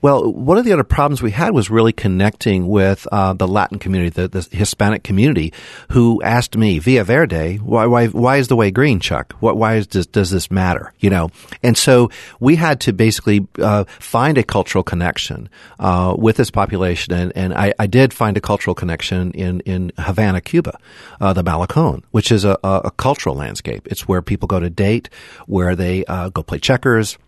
Well, 0.00 0.32
one 0.32 0.58
of 0.58 0.64
the 0.64 0.72
other 0.72 0.84
problems 0.84 1.22
we 1.22 1.32
had 1.32 1.52
was 1.52 1.70
really 1.70 1.92
connecting 1.92 2.68
with 2.68 3.08
uh, 3.10 3.32
the 3.32 3.48
Latin 3.48 3.80
community, 3.80 4.10
the, 4.10 4.28
the, 4.28 4.48
Hispanic 4.56 5.02
community, 5.02 5.52
who 5.90 6.22
asked 6.22 6.56
me 6.56 6.78
via 6.78 7.02
Verde, 7.02 7.56
"Why, 7.56 7.86
why, 7.86 8.06
why 8.06 8.36
is 8.36 8.46
the 8.46 8.54
way 8.54 8.70
green, 8.70 9.00
Chuck? 9.00 9.32
What, 9.40 9.56
why 9.56 9.74
is, 9.74 9.88
does, 9.88 10.06
does 10.06 10.30
this 10.30 10.52
matter?" 10.52 10.92
You 11.00 11.10
know, 11.10 11.30
and 11.64 11.76
so 11.76 12.10
we 12.38 12.54
had 12.54 12.80
to 12.82 12.92
basically 12.92 13.48
uh, 13.58 13.84
find 13.98 14.38
a 14.38 14.44
cultural 14.44 14.84
connection 14.84 15.48
uh, 15.80 16.14
with 16.16 16.36
this 16.36 16.52
population, 16.52 17.12
and, 17.12 17.32
and 17.34 17.52
I, 17.52 17.74
I, 17.80 17.88
did 17.88 18.14
find 18.14 18.36
a 18.36 18.40
cultural 18.40 18.76
connection 18.76 19.32
in 19.32 19.60
in 19.60 19.90
Havana, 19.98 20.40
Cuba, 20.40 20.78
uh, 21.20 21.32
the 21.32 21.42
Malecon, 21.42 22.04
which 22.12 22.30
is 22.30 22.44
a, 22.44 22.56
a, 22.62 22.92
cultural 22.92 23.34
landscape. 23.34 23.88
It's 23.90 24.06
where 24.06 24.22
people 24.22 24.46
go 24.46 24.60
to 24.60 24.70
date, 24.70 25.10
where 25.46 25.74
they 25.74 26.04
uh, 26.04 26.28
go 26.28 26.44
play 26.44 26.60
checkers 26.60 27.18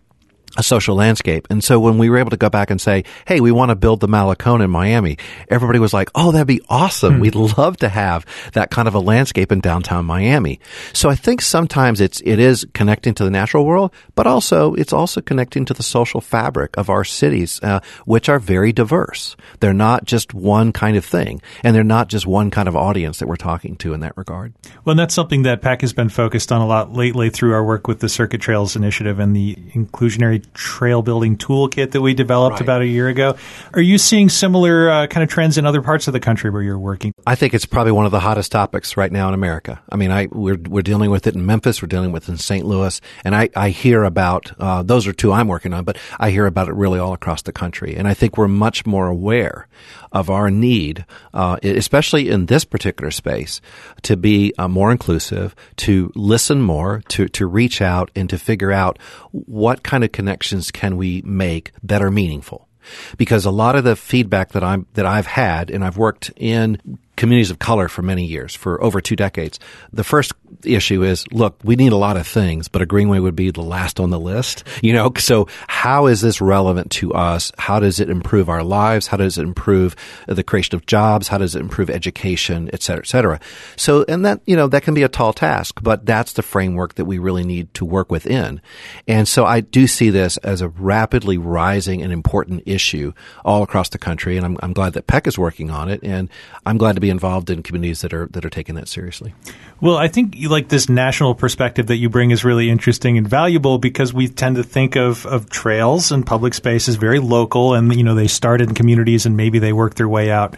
a 0.57 0.63
social 0.63 0.95
landscape. 0.95 1.47
And 1.49 1.63
so 1.63 1.79
when 1.79 1.97
we 1.97 2.09
were 2.09 2.17
able 2.17 2.31
to 2.31 2.37
go 2.37 2.49
back 2.49 2.69
and 2.69 2.79
say, 2.79 3.03
Hey, 3.25 3.39
we 3.39 3.51
want 3.51 3.69
to 3.69 3.75
build 3.75 3.99
the 3.99 4.07
Malecon 4.07 4.63
in 4.63 4.69
Miami, 4.69 5.17
everybody 5.49 5.79
was 5.79 5.93
like, 5.93 6.09
Oh, 6.15 6.31
that'd 6.31 6.47
be 6.47 6.61
awesome. 6.69 7.15
Mm. 7.15 7.21
We'd 7.21 7.35
love 7.35 7.77
to 7.77 7.89
have 7.89 8.25
that 8.53 8.71
kind 8.71 8.87
of 8.87 8.95
a 8.95 8.99
landscape 8.99 9.51
in 9.51 9.59
downtown 9.59 10.05
Miami. 10.05 10.59
So 10.93 11.09
I 11.09 11.15
think 11.15 11.41
sometimes 11.41 12.01
it's, 12.01 12.21
it 12.21 12.39
is 12.39 12.65
connecting 12.73 13.13
to 13.15 13.23
the 13.23 13.31
natural 13.31 13.65
world, 13.65 13.91
but 14.15 14.27
also 14.27 14.73
it's 14.73 14.93
also 14.93 15.21
connecting 15.21 15.65
to 15.65 15.73
the 15.73 15.83
social 15.83 16.21
fabric 16.21 16.77
of 16.77 16.89
our 16.89 17.03
cities, 17.03 17.59
uh, 17.63 17.79
which 18.05 18.29
are 18.29 18.39
very 18.39 18.73
diverse. 18.73 19.35
They're 19.59 19.73
not 19.73 20.05
just 20.05 20.33
one 20.33 20.73
kind 20.73 20.97
of 20.97 21.05
thing 21.05 21.41
and 21.63 21.75
they're 21.75 21.83
not 21.83 22.09
just 22.09 22.25
one 22.25 22.51
kind 22.51 22.67
of 22.67 22.75
audience 22.75 23.19
that 23.19 23.27
we're 23.27 23.35
talking 23.35 23.75
to 23.77 23.93
in 23.93 24.01
that 24.01 24.17
regard. 24.17 24.53
Well, 24.83 24.91
and 24.91 24.99
that's 24.99 25.13
something 25.13 25.43
that 25.43 25.61
PEC 25.61 25.81
has 25.81 25.93
been 25.93 26.09
focused 26.09 26.51
on 26.51 26.61
a 26.61 26.67
lot 26.67 26.93
lately 26.93 27.29
through 27.29 27.53
our 27.53 27.63
work 27.63 27.87
with 27.87 27.99
the 27.99 28.09
Circuit 28.09 28.41
Trails 28.41 28.75
Initiative 28.75 29.19
and 29.19 29.35
the 29.35 29.55
inclusionary 29.73 30.40
trail 30.53 31.01
building 31.01 31.37
toolkit 31.37 31.91
that 31.91 32.01
we 32.01 32.13
developed 32.13 32.53
right. 32.53 32.61
about 32.61 32.81
a 32.81 32.87
year 32.87 33.07
ago. 33.07 33.35
Are 33.73 33.81
you 33.81 33.97
seeing 33.97 34.29
similar 34.29 34.89
uh, 34.89 35.07
kind 35.07 35.23
of 35.23 35.29
trends 35.29 35.57
in 35.57 35.65
other 35.65 35.81
parts 35.81 36.07
of 36.07 36.13
the 36.13 36.19
country 36.19 36.49
where 36.49 36.61
you're 36.61 36.79
working? 36.79 37.13
I 37.25 37.35
think 37.35 37.53
it's 37.53 37.65
probably 37.65 37.91
one 37.91 38.05
of 38.05 38.11
the 38.11 38.19
hottest 38.19 38.51
topics 38.51 38.97
right 38.97 39.11
now 39.11 39.27
in 39.27 39.33
America. 39.33 39.81
I 39.89 39.95
mean, 39.95 40.11
I 40.11 40.27
we're 40.31 40.57
we're 40.57 40.81
dealing 40.81 41.11
with 41.11 41.27
it 41.27 41.35
in 41.35 41.45
Memphis, 41.45 41.81
we're 41.81 41.87
dealing 41.87 42.11
with 42.11 42.27
it 42.27 42.31
in 42.31 42.37
St. 42.37 42.65
Louis, 42.65 42.99
and 43.23 43.35
I 43.35 43.49
I 43.55 43.69
hear 43.69 44.03
about 44.03 44.51
uh, 44.59 44.83
those 44.83 45.07
are 45.07 45.13
two 45.13 45.31
I'm 45.31 45.47
working 45.47 45.73
on, 45.73 45.83
but 45.83 45.97
I 46.19 46.31
hear 46.31 46.45
about 46.45 46.67
it 46.67 46.75
really 46.75 46.99
all 46.99 47.13
across 47.13 47.41
the 47.41 47.51
country, 47.51 47.95
and 47.95 48.07
I 48.07 48.13
think 48.13 48.37
we're 48.37 48.47
much 48.47 48.85
more 48.85 49.07
aware 49.07 49.67
of 50.11 50.29
our 50.29 50.51
need, 50.51 51.05
uh, 51.33 51.57
especially 51.63 52.29
in 52.29 52.47
this 52.47 52.65
particular 52.65 53.11
space, 53.11 53.61
to 54.01 54.17
be 54.17 54.53
uh, 54.57 54.67
more 54.67 54.91
inclusive, 54.91 55.55
to 55.77 56.11
listen 56.15 56.61
more, 56.61 57.01
to 57.09 57.27
to 57.29 57.45
reach 57.45 57.81
out, 57.81 58.11
and 58.15 58.29
to 58.29 58.37
figure 58.37 58.71
out 58.71 58.99
what 59.31 59.83
kind 59.83 60.03
of 60.03 60.11
connections 60.31 60.71
can 60.71 60.95
we 60.95 61.21
make 61.23 61.73
that 61.83 62.01
are 62.01 62.09
meaningful? 62.09 62.69
Because 63.17 63.45
a 63.45 63.51
lot 63.51 63.75
of 63.75 63.83
the 63.83 63.97
feedback 63.97 64.53
that 64.53 64.63
I'm 64.63 64.87
that 64.93 65.05
I've 65.05 65.27
had 65.27 65.69
and 65.69 65.83
I've 65.83 65.97
worked 65.97 66.31
in 66.37 66.79
communities 67.21 67.51
of 67.51 67.59
color 67.59 67.87
for 67.87 68.01
many 68.01 68.25
years, 68.25 68.55
for 68.55 68.83
over 68.83 68.99
two 68.99 69.15
decades. 69.15 69.59
The 69.93 70.03
first 70.03 70.33
issue 70.63 71.03
is, 71.03 71.23
look, 71.31 71.55
we 71.63 71.75
need 71.75 71.91
a 71.91 71.97
lot 71.97 72.17
of 72.17 72.25
things, 72.25 72.67
but 72.67 72.81
a 72.81 72.85
greenway 72.87 73.19
would 73.19 73.35
be 73.35 73.51
the 73.51 73.61
last 73.61 73.99
on 73.99 74.09
the 74.09 74.19
list. 74.19 74.63
You 74.81 74.93
know, 74.93 75.13
so 75.15 75.47
how 75.67 76.07
is 76.07 76.21
this 76.21 76.41
relevant 76.41 76.89
to 76.93 77.13
us? 77.13 77.51
How 77.59 77.79
does 77.79 77.99
it 77.99 78.09
improve 78.09 78.49
our 78.49 78.63
lives? 78.63 79.05
How 79.05 79.15
does 79.15 79.37
it 79.37 79.43
improve 79.43 79.95
the 80.27 80.43
creation 80.43 80.75
of 80.75 80.87
jobs? 80.87 81.27
How 81.27 81.37
does 81.37 81.55
it 81.55 81.59
improve 81.59 81.91
education, 81.91 82.67
et 82.73 82.81
cetera, 82.81 83.03
et 83.03 83.07
cetera? 83.07 83.39
So, 83.75 84.03
and 84.09 84.25
that, 84.25 84.41
you 84.47 84.55
know, 84.55 84.67
that 84.67 84.81
can 84.81 84.95
be 84.95 85.03
a 85.03 85.07
tall 85.07 85.33
task, 85.33 85.79
but 85.83 86.07
that's 86.07 86.33
the 86.33 86.41
framework 86.41 86.95
that 86.95 87.05
we 87.05 87.19
really 87.19 87.43
need 87.43 87.71
to 87.75 87.85
work 87.85 88.11
within. 88.11 88.59
And 89.07 89.27
so 89.27 89.45
I 89.45 89.61
do 89.61 89.85
see 89.85 90.09
this 90.09 90.37
as 90.37 90.61
a 90.61 90.69
rapidly 90.69 91.37
rising 91.37 92.01
and 92.01 92.11
important 92.11 92.63
issue 92.65 93.13
all 93.45 93.61
across 93.61 93.89
the 93.89 93.99
country. 93.99 94.37
And 94.37 94.45
I'm, 94.45 94.57
I'm 94.63 94.73
glad 94.73 94.93
that 94.93 95.05
PEC 95.05 95.27
is 95.27 95.37
working 95.37 95.69
on 95.69 95.89
it. 95.89 95.99
And 96.01 96.27
I'm 96.65 96.79
glad 96.79 96.95
to 96.95 97.01
be 97.01 97.10
involved 97.11 97.51
in 97.51 97.61
communities 97.61 98.01
that 98.01 98.13
are 98.13 98.25
that 98.31 98.43
are 98.43 98.49
taking 98.49 98.75
that 98.75 98.87
seriously. 98.87 99.35
Well, 99.79 99.97
I 99.97 100.07
think 100.07 100.35
like 100.47 100.69
this 100.69 100.89
national 100.89 101.35
perspective 101.35 101.87
that 101.87 101.97
you 101.97 102.09
bring 102.09 102.31
is 102.31 102.43
really 102.43 102.69
interesting 102.69 103.17
and 103.17 103.27
valuable 103.27 103.77
because 103.77 104.13
we 104.13 104.27
tend 104.27 104.55
to 104.55 104.63
think 104.63 104.95
of, 104.95 105.25
of 105.27 105.49
trails 105.49 106.11
and 106.11 106.25
public 106.25 106.53
space 106.53 106.87
as 106.89 106.95
very 106.95 107.19
local, 107.19 107.75
and 107.75 107.93
you 107.95 108.03
know 108.03 108.15
they 108.15 108.27
start 108.27 108.61
in 108.61 108.73
communities 108.73 109.25
and 109.25 109.37
maybe 109.37 109.59
they 109.59 109.73
work 109.73 109.95
their 109.95 110.09
way 110.09 110.31
out 110.31 110.55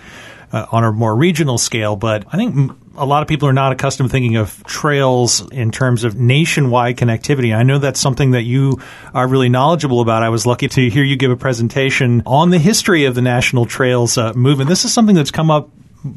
uh, 0.54 0.68
on 0.72 0.84
a 0.84 0.92
more 0.92 1.16
regional 1.16 1.58
scale. 1.58 1.96
But 1.96 2.26
I 2.32 2.38
think 2.38 2.72
a 2.96 3.06
lot 3.06 3.24
of 3.24 3.28
people 3.28 3.50
are 3.50 3.54
not 3.54 3.72
accustomed 3.72 4.10
to 4.10 4.12
thinking 4.12 4.36
of 4.36 4.64
trails 4.66 5.50
in 5.52 5.72
terms 5.72 6.04
of 6.04 6.16
nationwide 6.16 6.98
connectivity. 6.98 7.56
I 7.56 7.64
know 7.64 7.80
that's 7.80 8.00
something 8.00 8.32
that 8.32 8.44
you 8.44 8.80
are 9.14 9.28
really 9.28 9.50
knowledgeable 9.50 10.00
about. 10.00 10.22
I 10.22 10.30
was 10.30 10.46
lucky 10.46 10.68
to 10.68 10.90
hear 10.90 11.04
you 11.04 11.16
give 11.16 11.32
a 11.32 11.36
presentation 11.36 12.22
on 12.26 12.52
the 12.52 12.60
history 12.60 13.06
of 13.06 13.16
the 13.16 13.22
national 13.22 13.66
trails 13.66 14.18
uh, 14.18 14.34
movement. 14.34 14.70
This 14.70 14.86
is 14.86 14.94
something 14.94 15.16
that's 15.16 15.32
come 15.32 15.50
up 15.50 15.70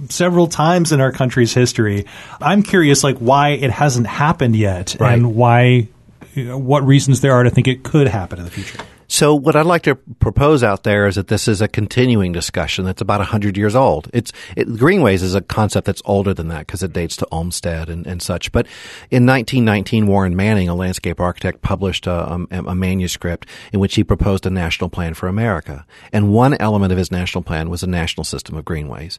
several 0.09 0.47
times 0.47 0.93
in 0.93 1.01
our 1.01 1.13
country's 1.13 1.55
history. 1.55 2.07
I'm 2.41 2.63
curious, 2.63 3.05
like, 3.05 3.19
why 3.19 3.51
it 3.51 3.71
hasn't 3.71 4.07
happened 4.07 4.57
yet, 4.57 4.97
right. 4.99 5.15
and 5.15 5.35
why, 5.35 5.89
you 6.35 6.45
know, 6.45 6.59
what 6.59 6.87
reasons 6.87 7.21
there 7.21 7.33
are 7.33 7.43
to 7.43 7.51
think 7.51 7.69
it 7.69 7.83
could 7.83 8.09
happen 8.09 8.39
in 8.39 8.45
the 8.45 8.51
future. 8.51 8.79
So 9.17 9.35
what 9.35 9.57
I'd 9.57 9.65
like 9.65 9.85
to 9.85 9.95
propose 9.95 10.63
out 10.63 10.83
there 10.83 11.07
is 11.07 11.15
that 11.15 11.29
this 11.29 11.49
is 11.49 11.63
a 11.63 11.69
continuing 11.69 12.33
discussion 12.33 12.85
that's 12.85 13.01
about 13.01 13.21
100 13.21 13.57
years 13.57 13.75
old. 13.75 14.11
It's 14.13 14.31
it, 14.55 14.77
greenways 14.77 15.23
is 15.23 15.35
a 15.35 15.41
concept 15.41 15.87
that's 15.87 16.03
older 16.05 16.35
than 16.35 16.49
that 16.49 16.67
because 16.67 16.83
it 16.83 16.93
dates 16.93 17.17
to 17.17 17.27
Olmsted 17.33 17.89
and, 17.89 18.07
and 18.07 18.21
such. 18.21 18.53
But 18.53 18.67
in 19.11 19.25
1919, 19.25 20.07
Warren 20.07 20.37
Manning, 20.37 20.69
a 20.69 20.75
landscape 20.75 21.19
architect, 21.19 21.63
published 21.63 22.07
a, 22.07 22.31
um, 22.31 22.47
a, 22.51 22.65
a, 22.65 22.75
manuscript 22.75 23.49
in 23.73 23.81
which 23.81 23.95
he 23.95 24.05
proposed 24.05 24.45
a 24.45 24.51
national 24.51 24.91
plan 24.91 25.15
for 25.15 25.29
America. 25.29 25.87
And 26.13 26.31
one 26.31 26.53
element 26.61 26.93
of 26.93 26.99
his 26.99 27.11
national 27.11 27.43
plan 27.43 27.71
was 27.71 27.83
a 27.83 27.87
national 27.87 28.25
system 28.25 28.55
of 28.55 28.67
greenways. 28.67 29.19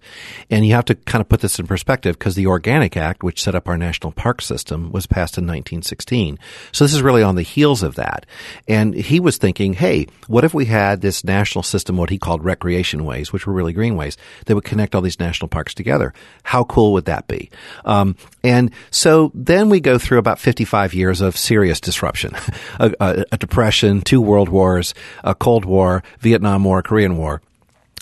And 0.51 0.63
you 0.63 0.75
have 0.75 0.85
to 0.85 0.95
kind 0.95 1.21
of 1.21 1.29
put 1.29 1.41
this 1.41 1.57
in 1.57 1.65
perspective 1.65 2.19
because 2.19 2.35
the 2.35 2.45
Organic 2.45 2.95
Act, 2.95 3.23
which 3.23 3.41
set 3.41 3.55
up 3.55 3.67
our 3.67 3.79
national 3.79 4.11
park 4.11 4.43
system, 4.43 4.91
was 4.91 5.07
passed 5.07 5.39
in 5.39 5.45
1916. 5.45 6.37
So 6.71 6.83
this 6.85 6.93
is 6.93 7.01
really 7.01 7.23
on 7.23 7.33
the 7.33 7.41
heels 7.41 7.81
of 7.81 7.95
that. 7.95 8.27
And 8.67 8.93
he 8.93 9.19
was 9.19 9.37
thinking, 9.37 9.73
hey, 9.73 9.86
what 10.27 10.43
if 10.43 10.53
we 10.53 10.65
had 10.65 11.01
this 11.01 11.23
national 11.23 11.63
system, 11.63 11.97
what 11.97 12.09
he 12.09 12.17
called 12.17 12.43
recreation 12.43 13.05
ways, 13.05 13.31
which 13.31 13.47
were 13.47 13.53
really 13.53 13.73
greenways, 13.73 14.17
that 14.45 14.55
would 14.55 14.63
connect 14.63 14.95
all 14.95 15.01
these 15.01 15.19
national 15.19 15.47
parks 15.47 15.73
together? 15.73 16.13
How 16.43 16.63
cool 16.63 16.93
would 16.93 17.05
that 17.05 17.27
be? 17.27 17.49
Um, 17.85 18.15
and 18.43 18.71
so 18.91 19.31
then 19.33 19.69
we 19.69 19.79
go 19.79 19.97
through 19.97 20.19
about 20.19 20.39
55 20.39 20.93
years 20.93 21.21
of 21.21 21.37
serious 21.37 21.79
disruption, 21.79 22.35
a, 22.79 22.93
a, 22.99 23.25
a 23.33 23.37
depression, 23.37 24.01
two 24.01 24.21
world 24.21 24.49
wars, 24.49 24.93
a 25.23 25.35
Cold 25.35 25.65
War, 25.65 26.03
Vietnam 26.19 26.63
War, 26.63 26.81
Korean 26.81 27.17
War 27.17 27.41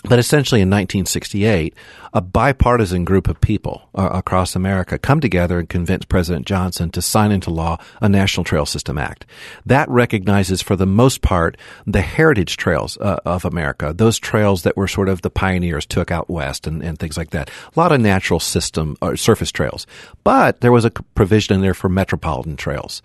But 0.08 0.20
essentially, 0.20 0.62
in 0.62 0.70
1968, 0.70 1.74
a 2.14 2.22
bipartisan 2.22 3.04
group 3.04 3.28
of 3.28 3.42
people 3.42 3.90
uh, 3.94 4.10
across 4.14 4.56
America 4.56 4.98
come 4.98 5.20
together 5.20 5.60
and 5.60 5.68
convince 5.68 6.06
President 6.06 6.46
Johnson 6.46 6.90
to 6.92 7.02
sign 7.02 7.32
into 7.32 7.50
law 7.50 7.78
a 8.02 8.08
National 8.08 8.44
Trail 8.44 8.66
System 8.66 8.98
Act. 8.98 9.26
That 9.66 9.90
recognizes, 9.90 10.62
for 10.62 10.76
the 10.76 10.86
most 10.86 11.22
part, 11.22 11.58
the 11.86 12.02
heritage 12.02 12.56
trails 12.56 12.98
uh, 12.98 13.20
of 13.26 13.46
America, 13.46 13.94
those 13.94 14.20
trails 14.20 14.64
that 14.64 14.78
were 14.78 14.88
sort 14.88 15.10
of 15.10 15.24
the 15.24 15.30
pioneers 15.30 15.86
took 15.86 16.12
out 16.12 16.30
west 16.30 16.68
and, 16.68 16.84
and 16.84 17.00
things 17.00 17.18
like 17.18 17.32
that. 17.32 17.50
A 17.76 17.80
lot 17.80 17.92
of 17.92 18.00
natural 18.00 18.40
system 18.40 18.96
or 19.02 19.14
uh, 19.14 19.16
surface 19.16 19.52
trails. 19.52 19.88
But 20.24 20.62
there 20.62 20.72
was 20.72 20.86
a 20.86 20.92
provision 20.92 21.56
in 21.56 21.62
there 21.62 21.74
for 21.74 21.90
metropolitan 21.90 22.58
trails. 22.58 23.02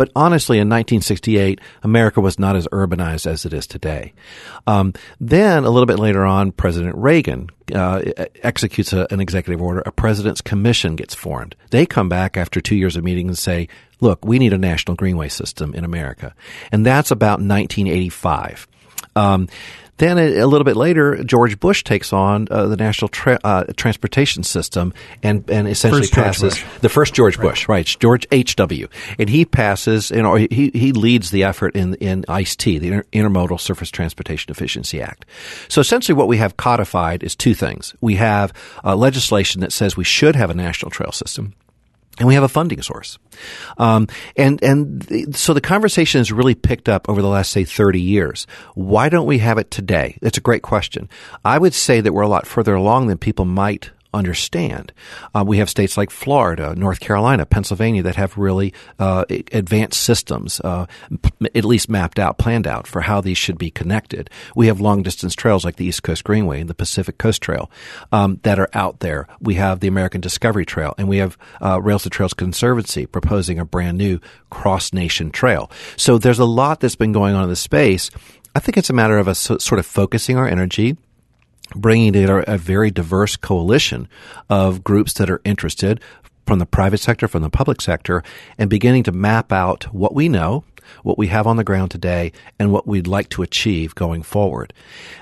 But 0.00 0.10
honestly, 0.16 0.56
in 0.56 0.68
1968, 0.68 1.60
America 1.82 2.22
was 2.22 2.38
not 2.38 2.56
as 2.56 2.66
urbanized 2.68 3.26
as 3.26 3.44
it 3.44 3.52
is 3.52 3.66
today. 3.66 4.14
Um, 4.66 4.94
then, 5.20 5.64
a 5.64 5.70
little 5.70 5.84
bit 5.84 5.98
later 5.98 6.24
on, 6.24 6.39
President 6.52 6.96
Reagan 6.96 7.50
uh, 7.74 8.02
executes 8.42 8.92
a, 8.92 9.06
an 9.10 9.20
executive 9.20 9.60
order. 9.62 9.82
A 9.84 9.92
president's 9.92 10.40
commission 10.40 10.96
gets 10.96 11.14
formed. 11.14 11.54
They 11.70 11.86
come 11.86 12.08
back 12.08 12.36
after 12.36 12.60
two 12.60 12.76
years 12.76 12.96
of 12.96 13.04
meetings 13.04 13.28
and 13.28 13.38
say, 13.38 13.68
look, 14.00 14.24
we 14.24 14.38
need 14.38 14.52
a 14.52 14.58
national 14.58 14.96
greenway 14.96 15.28
system 15.28 15.74
in 15.74 15.84
America. 15.84 16.34
And 16.72 16.84
that's 16.84 17.10
about 17.10 17.40
1985. 17.40 18.66
Um, 19.16 19.48
then 20.00 20.18
a, 20.18 20.38
a, 20.38 20.46
little 20.46 20.64
bit 20.64 20.76
later, 20.76 21.22
George 21.22 21.60
Bush 21.60 21.84
takes 21.84 22.12
on 22.12 22.48
uh, 22.50 22.66
the 22.66 22.76
national 22.76 23.08
tra- 23.08 23.38
uh, 23.44 23.64
transportation 23.76 24.42
system 24.42 24.92
and 25.22 25.48
and 25.48 25.68
essentially 25.68 26.02
first 26.02 26.14
passes 26.14 26.64
the 26.80 26.88
first 26.88 27.14
George 27.14 27.36
right. 27.36 27.50
Bush, 27.50 27.68
right? 27.68 27.86
George 28.00 28.26
H. 28.32 28.56
W. 28.56 28.88
And 29.18 29.28
he 29.28 29.44
passes, 29.44 30.10
you 30.10 30.22
know, 30.22 30.34
he 30.34 30.70
he 30.74 30.92
leads 30.92 31.30
the 31.30 31.44
effort 31.44 31.76
in 31.76 31.94
in 31.94 32.24
ISTEA, 32.28 32.80
the 32.80 32.88
Inter- 32.88 33.06
Intermodal 33.12 33.60
Surface 33.60 33.90
Transportation 33.90 34.50
Efficiency 34.50 35.00
Act. 35.00 35.26
So 35.68 35.80
essentially, 35.80 36.16
what 36.16 36.28
we 36.28 36.38
have 36.38 36.56
codified 36.56 37.22
is 37.22 37.36
two 37.36 37.54
things: 37.54 37.94
we 38.00 38.16
have 38.16 38.52
uh, 38.84 38.96
legislation 38.96 39.60
that 39.60 39.72
says 39.72 39.96
we 39.96 40.04
should 40.04 40.34
have 40.34 40.50
a 40.50 40.54
national 40.54 40.90
trail 40.90 41.12
system 41.12 41.54
and 42.20 42.28
we 42.28 42.34
have 42.34 42.44
a 42.44 42.48
funding 42.48 42.82
source. 42.82 43.18
Um, 43.78 44.06
and 44.36 44.62
and 44.62 45.34
so 45.34 45.54
the 45.54 45.60
conversation 45.60 46.20
has 46.20 46.30
really 46.30 46.54
picked 46.54 46.88
up 46.88 47.08
over 47.08 47.22
the 47.22 47.28
last 47.28 47.50
say 47.50 47.64
30 47.64 48.00
years. 48.00 48.46
Why 48.74 49.08
don't 49.08 49.26
we 49.26 49.38
have 49.38 49.56
it 49.56 49.70
today? 49.70 50.18
That's 50.20 50.38
a 50.38 50.42
great 50.42 50.62
question. 50.62 51.08
I 51.44 51.58
would 51.58 51.74
say 51.74 52.02
that 52.02 52.12
we're 52.12 52.22
a 52.22 52.28
lot 52.28 52.46
further 52.46 52.74
along 52.74 53.06
than 53.06 53.16
people 53.16 53.46
might 53.46 53.90
understand. 54.12 54.92
Uh, 55.34 55.44
we 55.46 55.58
have 55.58 55.70
states 55.70 55.96
like 55.96 56.10
Florida, 56.10 56.74
North 56.74 57.00
Carolina, 57.00 57.46
Pennsylvania 57.46 58.02
that 58.02 58.16
have 58.16 58.36
really 58.36 58.72
uh, 58.98 59.24
advanced 59.52 60.00
systems, 60.02 60.60
uh, 60.60 60.86
p- 61.22 61.48
at 61.54 61.64
least 61.64 61.88
mapped 61.88 62.18
out, 62.18 62.38
planned 62.38 62.66
out 62.66 62.86
for 62.86 63.02
how 63.02 63.20
these 63.20 63.38
should 63.38 63.58
be 63.58 63.70
connected. 63.70 64.30
We 64.54 64.66
have 64.66 64.80
long 64.80 65.02
distance 65.02 65.34
trails 65.34 65.64
like 65.64 65.76
the 65.76 65.84
East 65.84 66.02
Coast 66.02 66.24
Greenway 66.24 66.60
and 66.60 66.70
the 66.70 66.74
Pacific 66.74 67.18
Coast 67.18 67.42
Trail 67.42 67.70
um, 68.12 68.40
that 68.42 68.58
are 68.58 68.70
out 68.74 69.00
there. 69.00 69.26
We 69.40 69.54
have 69.54 69.80
the 69.80 69.88
American 69.88 70.20
Discovery 70.20 70.66
Trail, 70.66 70.94
and 70.98 71.08
we 71.08 71.18
have 71.18 71.38
uh, 71.62 71.80
Rails 71.80 72.02
to 72.04 72.10
Trails 72.10 72.34
Conservancy 72.34 73.06
proposing 73.06 73.58
a 73.58 73.64
brand 73.64 73.98
new 73.98 74.20
cross 74.50 74.92
nation 74.92 75.30
trail. 75.30 75.70
So 75.96 76.18
there's 76.18 76.38
a 76.38 76.44
lot 76.44 76.80
that's 76.80 76.96
been 76.96 77.12
going 77.12 77.34
on 77.34 77.44
in 77.44 77.50
the 77.50 77.56
space. 77.56 78.10
I 78.54 78.58
think 78.58 78.76
it's 78.76 78.90
a 78.90 78.94
matter 78.94 79.18
of 79.18 79.28
us 79.28 79.38
sort 79.38 79.78
of 79.78 79.86
focusing 79.86 80.36
our 80.36 80.48
energy 80.48 80.96
bringing 81.74 82.12
together 82.12 82.40
a 82.40 82.58
very 82.58 82.90
diverse 82.90 83.36
coalition 83.36 84.08
of 84.48 84.84
groups 84.84 85.12
that 85.14 85.30
are 85.30 85.40
interested 85.44 86.00
from 86.46 86.58
the 86.58 86.66
private 86.66 86.98
sector, 86.98 87.28
from 87.28 87.42
the 87.42 87.50
public 87.50 87.80
sector, 87.80 88.24
and 88.58 88.68
beginning 88.68 89.04
to 89.04 89.12
map 89.12 89.52
out 89.52 89.84
what 89.94 90.14
we 90.14 90.28
know, 90.28 90.64
what 91.02 91.18
we 91.18 91.28
have 91.28 91.46
on 91.46 91.56
the 91.56 91.64
ground 91.64 91.90
today, 91.90 92.32
and 92.58 92.72
what 92.72 92.86
we'd 92.86 93.06
like 93.06 93.28
to 93.30 93.42
achieve 93.42 93.94
going 93.94 94.22
forward. 94.22 94.72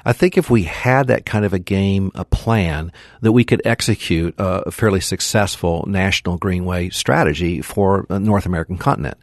I 0.04 0.12
think 0.12 0.36
if 0.36 0.50
we 0.50 0.64
had 0.64 1.06
that 1.08 1.26
kind 1.26 1.44
of 1.44 1.52
a 1.52 1.58
game, 1.58 2.10
a 2.14 2.24
plan, 2.24 2.92
that 3.20 3.32
we 3.32 3.44
could 3.44 3.62
execute 3.64 4.34
a 4.38 4.70
fairly 4.70 5.00
successful 5.00 5.84
national 5.88 6.38
greenway 6.38 6.90
strategy 6.90 7.60
for 7.62 8.06
the 8.08 8.20
North 8.20 8.46
American 8.46 8.78
continent. 8.78 9.18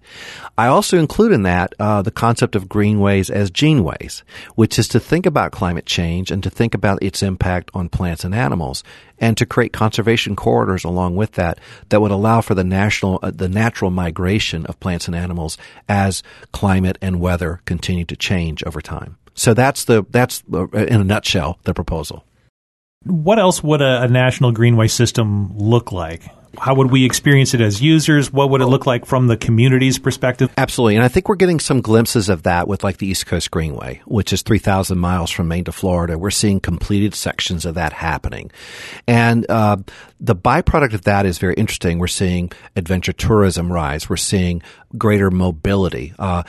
I 0.57 0.67
also 0.67 0.97
include 0.97 1.31
in 1.31 1.43
that 1.43 1.73
uh, 1.79 2.01
the 2.01 2.11
concept 2.11 2.55
of 2.55 2.69
greenways 2.69 3.29
as 3.29 3.51
geneways, 3.51 4.23
which 4.55 4.79
is 4.79 4.87
to 4.89 4.99
think 4.99 5.25
about 5.25 5.51
climate 5.51 5.85
change 5.85 6.31
and 6.31 6.43
to 6.43 6.49
think 6.49 6.73
about 6.73 7.01
its 7.01 7.23
impact 7.23 7.71
on 7.73 7.89
plants 7.89 8.23
and 8.23 8.35
animals 8.35 8.83
and 9.19 9.37
to 9.37 9.45
create 9.45 9.73
conservation 9.73 10.35
corridors 10.35 10.83
along 10.83 11.15
with 11.15 11.33
that 11.33 11.59
that 11.89 12.01
would 12.01 12.11
allow 12.11 12.41
for 12.41 12.55
the 12.55 12.63
national 12.63 13.19
uh, 13.23 13.31
the 13.31 13.49
natural 13.49 13.91
migration 13.91 14.65
of 14.65 14.79
plants 14.79 15.07
and 15.07 15.15
animals 15.15 15.57
as 15.87 16.23
climate 16.51 16.97
and 17.01 17.19
weather 17.19 17.61
continue 17.65 18.05
to 18.05 18.15
change 18.15 18.63
over 18.63 18.81
time. 18.81 19.17
So 19.33 19.53
that's 19.53 19.85
the 19.85 20.05
that's 20.09 20.43
uh, 20.53 20.67
in 20.69 21.01
a 21.01 21.03
nutshell 21.03 21.59
the 21.63 21.73
proposal. 21.73 22.23
What 23.03 23.37
else 23.37 23.63
would 23.63 23.81
a, 23.81 24.03
a 24.03 24.07
national 24.07 24.51
greenway 24.51 24.87
system 24.87 25.57
look 25.57 25.91
like? 25.91 26.23
How 26.59 26.75
would 26.75 26.91
we 26.91 27.05
experience 27.05 27.53
it 27.53 27.61
as 27.61 27.81
users? 27.81 28.31
What 28.31 28.49
would 28.49 28.61
it 28.61 28.67
look 28.67 28.85
like 28.85 29.05
from 29.05 29.27
the 29.27 29.37
community's 29.37 29.99
perspective? 29.99 30.51
Absolutely. 30.57 30.95
And 30.95 31.03
I 31.03 31.07
think 31.07 31.27
we're 31.27 31.35
getting 31.35 31.59
some 31.59 31.81
glimpses 31.81 32.29
of 32.29 32.43
that 32.43 32.67
with 32.67 32.83
like 32.83 32.97
the 32.97 33.07
East 33.07 33.25
Coast 33.25 33.51
Greenway, 33.51 34.01
which 34.05 34.33
is 34.33 34.41
3,000 34.41 34.97
miles 34.97 35.31
from 35.31 35.47
Maine 35.47 35.65
to 35.65 35.71
Florida. 35.71 36.17
We're 36.17 36.31
seeing 36.31 36.59
completed 36.59 37.13
sections 37.13 37.65
of 37.65 37.75
that 37.75 37.93
happening. 37.93 38.51
And 39.07 39.45
uh, 39.49 39.77
the 40.19 40.35
byproduct 40.35 40.93
of 40.93 41.03
that 41.03 41.25
is 41.25 41.37
very 41.37 41.55
interesting. 41.55 41.99
We're 41.99 42.07
seeing 42.07 42.51
adventure 42.75 43.13
tourism 43.13 43.71
rise. 43.71 44.09
We're 44.09 44.17
seeing 44.17 44.61
greater 44.97 45.29
mobility. 45.29 46.13
Uh, 46.17 46.43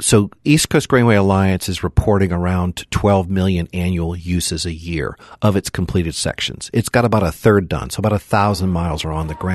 so 0.00 0.30
East 0.44 0.70
Coast 0.70 0.88
Greenway 0.88 1.16
Alliance 1.16 1.68
is 1.68 1.84
reporting 1.84 2.32
around 2.32 2.90
12 2.90 3.28
million 3.28 3.68
annual 3.74 4.16
uses 4.16 4.64
a 4.64 4.72
year 4.72 5.18
of 5.42 5.54
its 5.54 5.68
completed 5.68 6.14
sections. 6.14 6.70
It's 6.72 6.88
got 6.88 7.04
about 7.04 7.22
a 7.22 7.30
third 7.30 7.68
done. 7.68 7.90
So 7.90 8.00
about 8.00 8.14
a 8.14 8.18
thousand 8.18 8.70
miles 8.70 9.04
are 9.04 9.12
on 9.12 9.26
the 9.26 9.34
ground 9.34 9.49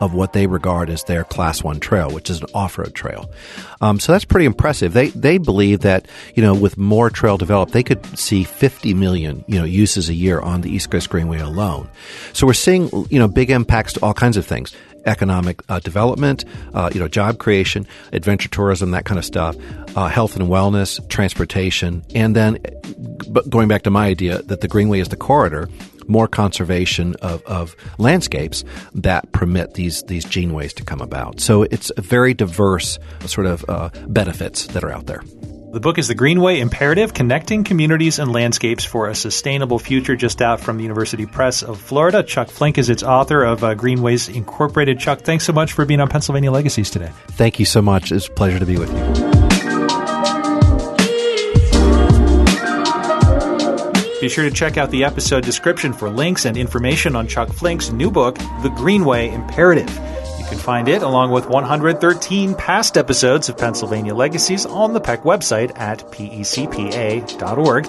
of 0.00 0.14
what 0.14 0.32
they 0.32 0.46
regard 0.46 0.90
as 0.90 1.04
their 1.04 1.24
class 1.24 1.62
one 1.62 1.80
trail, 1.80 2.10
which 2.10 2.30
is 2.30 2.40
an 2.40 2.48
off-road 2.54 2.94
trail. 2.94 3.30
Um, 3.80 3.98
so 3.98 4.12
that's 4.12 4.24
pretty 4.24 4.46
impressive. 4.46 4.92
They, 4.92 5.08
they 5.08 5.38
believe 5.38 5.80
that, 5.80 6.06
you 6.34 6.42
know, 6.42 6.54
with 6.54 6.76
more 6.76 7.10
trail 7.10 7.36
developed, 7.36 7.72
they 7.72 7.82
could 7.82 8.04
see 8.18 8.44
50 8.44 8.94
million, 8.94 9.44
you 9.46 9.58
know, 9.58 9.64
uses 9.64 10.08
a 10.08 10.14
year 10.14 10.40
on 10.40 10.60
the 10.60 10.70
East 10.70 10.90
Coast 10.90 11.08
Greenway 11.10 11.38
alone. 11.38 11.88
So 12.32 12.46
we're 12.46 12.52
seeing 12.52 12.90
you 13.08 13.18
know, 13.18 13.28
big 13.28 13.50
impacts 13.50 13.94
to 13.94 14.00
all 14.04 14.14
kinds 14.14 14.36
of 14.36 14.46
things 14.46 14.74
economic 15.06 15.62
uh, 15.68 15.80
development, 15.80 16.44
uh, 16.74 16.90
you 16.92 17.00
know, 17.00 17.08
job 17.08 17.38
creation, 17.38 17.86
adventure 18.12 18.48
tourism, 18.48 18.90
that 18.90 19.04
kind 19.04 19.18
of 19.18 19.24
stuff, 19.24 19.56
uh, 19.96 20.08
health 20.08 20.36
and 20.36 20.48
wellness, 20.48 21.06
transportation, 21.08 22.04
and 22.14 22.36
then 22.36 22.58
going 23.48 23.68
back 23.68 23.82
to 23.82 23.90
my 23.90 24.06
idea 24.06 24.42
that 24.42 24.60
the 24.60 24.68
Greenway 24.68 25.00
is 25.00 25.08
the 25.08 25.16
corridor, 25.16 25.68
more 26.10 26.28
conservation 26.28 27.14
of, 27.22 27.42
of 27.44 27.76
landscapes 27.98 28.64
that 28.94 29.30
permit 29.32 29.74
these 29.74 30.02
these 30.04 30.24
geneways 30.24 30.74
to 30.74 30.84
come 30.84 31.00
about. 31.00 31.40
So 31.40 31.62
it's 31.62 31.90
a 31.96 32.02
very 32.02 32.34
diverse 32.34 32.98
sort 33.26 33.46
of 33.46 33.64
uh, 33.68 33.90
benefits 34.08 34.66
that 34.68 34.84
are 34.84 34.92
out 34.92 35.06
there. 35.06 35.22
The 35.72 35.78
book 35.78 35.98
is 35.98 36.08
The 36.08 36.16
Greenway 36.16 36.58
Imperative 36.58 37.14
Connecting 37.14 37.62
Communities 37.62 38.18
and 38.18 38.32
Landscapes 38.32 38.84
for 38.84 39.06
a 39.06 39.14
Sustainable 39.14 39.78
Future, 39.78 40.16
just 40.16 40.42
out 40.42 40.58
from 40.58 40.78
the 40.78 40.82
University 40.82 41.26
Press 41.26 41.62
of 41.62 41.80
Florida. 41.80 42.24
Chuck 42.24 42.50
Flink 42.50 42.76
is 42.76 42.90
its 42.90 43.04
author 43.04 43.44
of 43.44 43.62
uh, 43.62 43.74
Greenways 43.74 44.28
Incorporated. 44.28 44.98
Chuck, 44.98 45.20
thanks 45.20 45.44
so 45.44 45.52
much 45.52 45.72
for 45.72 45.84
being 45.84 46.00
on 46.00 46.08
Pennsylvania 46.08 46.50
Legacies 46.50 46.90
today. 46.90 47.12
Thank 47.28 47.60
you 47.60 47.66
so 47.66 47.80
much. 47.80 48.10
It's 48.10 48.26
a 48.26 48.32
pleasure 48.32 48.58
to 48.58 48.66
be 48.66 48.78
with 48.78 48.90
you. 48.90 49.29
Be 54.20 54.28
sure 54.28 54.44
to 54.44 54.54
check 54.54 54.76
out 54.76 54.90
the 54.90 55.04
episode 55.04 55.44
description 55.44 55.94
for 55.94 56.10
links 56.10 56.44
and 56.44 56.54
information 56.54 57.16
on 57.16 57.26
Chuck 57.26 57.48
Flink's 57.48 57.90
new 57.90 58.10
book, 58.10 58.36
The 58.62 58.70
Greenway 58.76 59.30
Imperative 59.30 59.88
You 60.38 60.44
can 60.44 60.58
find 60.58 60.90
it 60.90 61.00
along 61.00 61.30
with 61.30 61.48
113 61.48 62.54
past 62.54 62.98
episodes 62.98 63.48
of 63.48 63.56
Pennsylvania 63.56 64.14
Legacies 64.14 64.66
on 64.66 64.92
the 64.92 65.00
PEC 65.00 65.22
website 65.22 65.78
at 65.78 66.00
pecpa.org. 66.12 67.88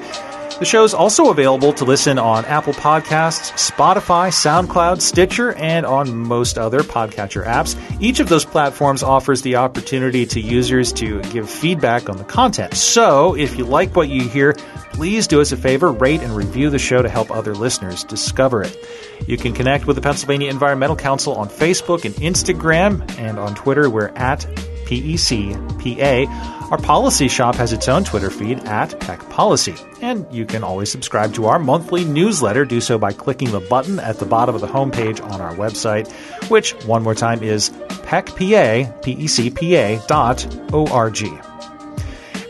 The 0.61 0.65
show 0.65 0.83
is 0.83 0.93
also 0.93 1.31
available 1.31 1.73
to 1.73 1.85
listen 1.85 2.19
on 2.19 2.45
Apple 2.45 2.73
Podcasts, 2.73 3.51
Spotify, 3.53 4.29
SoundCloud, 4.29 5.01
Stitcher, 5.01 5.53
and 5.53 5.87
on 5.87 6.15
most 6.15 6.59
other 6.59 6.81
podcatcher 6.81 7.43
apps. 7.43 7.75
Each 7.99 8.19
of 8.19 8.29
those 8.29 8.45
platforms 8.45 9.01
offers 9.01 9.41
the 9.41 9.55
opportunity 9.55 10.25
to 10.27 10.39
users 10.39 10.93
to 10.93 11.19
give 11.23 11.49
feedback 11.49 12.09
on 12.09 12.17
the 12.17 12.23
content. 12.23 12.75
So, 12.75 13.35
if 13.35 13.57
you 13.57 13.65
like 13.65 13.95
what 13.95 14.09
you 14.09 14.29
hear, 14.29 14.55
please 15.01 15.25
do 15.25 15.41
us 15.41 15.51
a 15.51 15.57
favor, 15.57 15.91
rate 15.91 16.21
and 16.21 16.35
review 16.35 16.69
the 16.69 16.77
show 16.77 17.01
to 17.01 17.09
help 17.09 17.31
other 17.31 17.55
listeners 17.55 18.03
discover 18.03 18.61
it. 18.61 18.77
You 19.25 19.35
can 19.35 19.51
connect 19.51 19.87
with 19.87 19.95
the 19.95 20.01
Pennsylvania 20.03 20.51
Environmental 20.51 20.95
Council 20.95 21.33
on 21.33 21.49
Facebook 21.49 22.05
and 22.05 22.13
Instagram, 22.17 23.09
and 23.17 23.39
on 23.39 23.55
Twitter, 23.55 23.89
we're 23.89 24.09
at 24.09 24.41
PECPA. 24.85 26.27
Our 26.69 26.77
policy 26.77 27.29
shop 27.29 27.55
has 27.55 27.73
its 27.73 27.87
own 27.87 28.03
Twitter 28.03 28.29
feed 28.29 28.59
at 28.65 28.91
PEC 28.99 29.27
Policy. 29.31 29.73
And 30.03 30.27
you 30.31 30.45
can 30.45 30.63
always 30.63 30.91
subscribe 30.91 31.33
to 31.33 31.47
our 31.47 31.57
monthly 31.57 32.05
newsletter. 32.05 32.63
Do 32.63 32.79
so 32.79 32.99
by 32.99 33.11
clicking 33.11 33.49
the 33.49 33.59
button 33.59 33.97
at 33.99 34.19
the 34.19 34.27
bottom 34.27 34.53
of 34.53 34.61
the 34.61 34.67
homepage 34.67 35.19
on 35.19 35.41
our 35.41 35.55
website, 35.55 36.11
which, 36.51 36.73
one 36.85 37.01
more 37.01 37.15
time, 37.15 37.41
is 37.41 37.71
PECPA, 37.71 39.01
P-E-C-P-A 39.01 39.99
dot 40.05 40.45
O-R-G. 40.71 41.27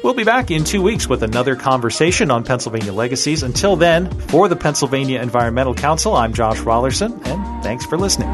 We'll 0.04 0.14
be 0.16 0.24
back 0.24 0.50
in 0.50 0.64
two 0.64 0.82
weeks 0.82 1.08
with 1.08 1.22
another 1.22 1.56
conversation 1.56 2.32
on 2.32 2.44
Pennsylvania 2.44 2.92
legacies. 2.92 3.44
Until 3.44 3.76
then, 3.76 4.10
for 4.10 4.48
the 4.48 4.56
Pennsylvania 4.56 5.22
Environmental 5.22 5.76
Council, 5.76 6.16
I'm 6.16 6.34
Josh 6.34 6.60
Raulerson, 6.60 7.26
and 7.28 7.64
thanks 7.64 7.86
for 7.86 7.98
listening. 7.98 8.30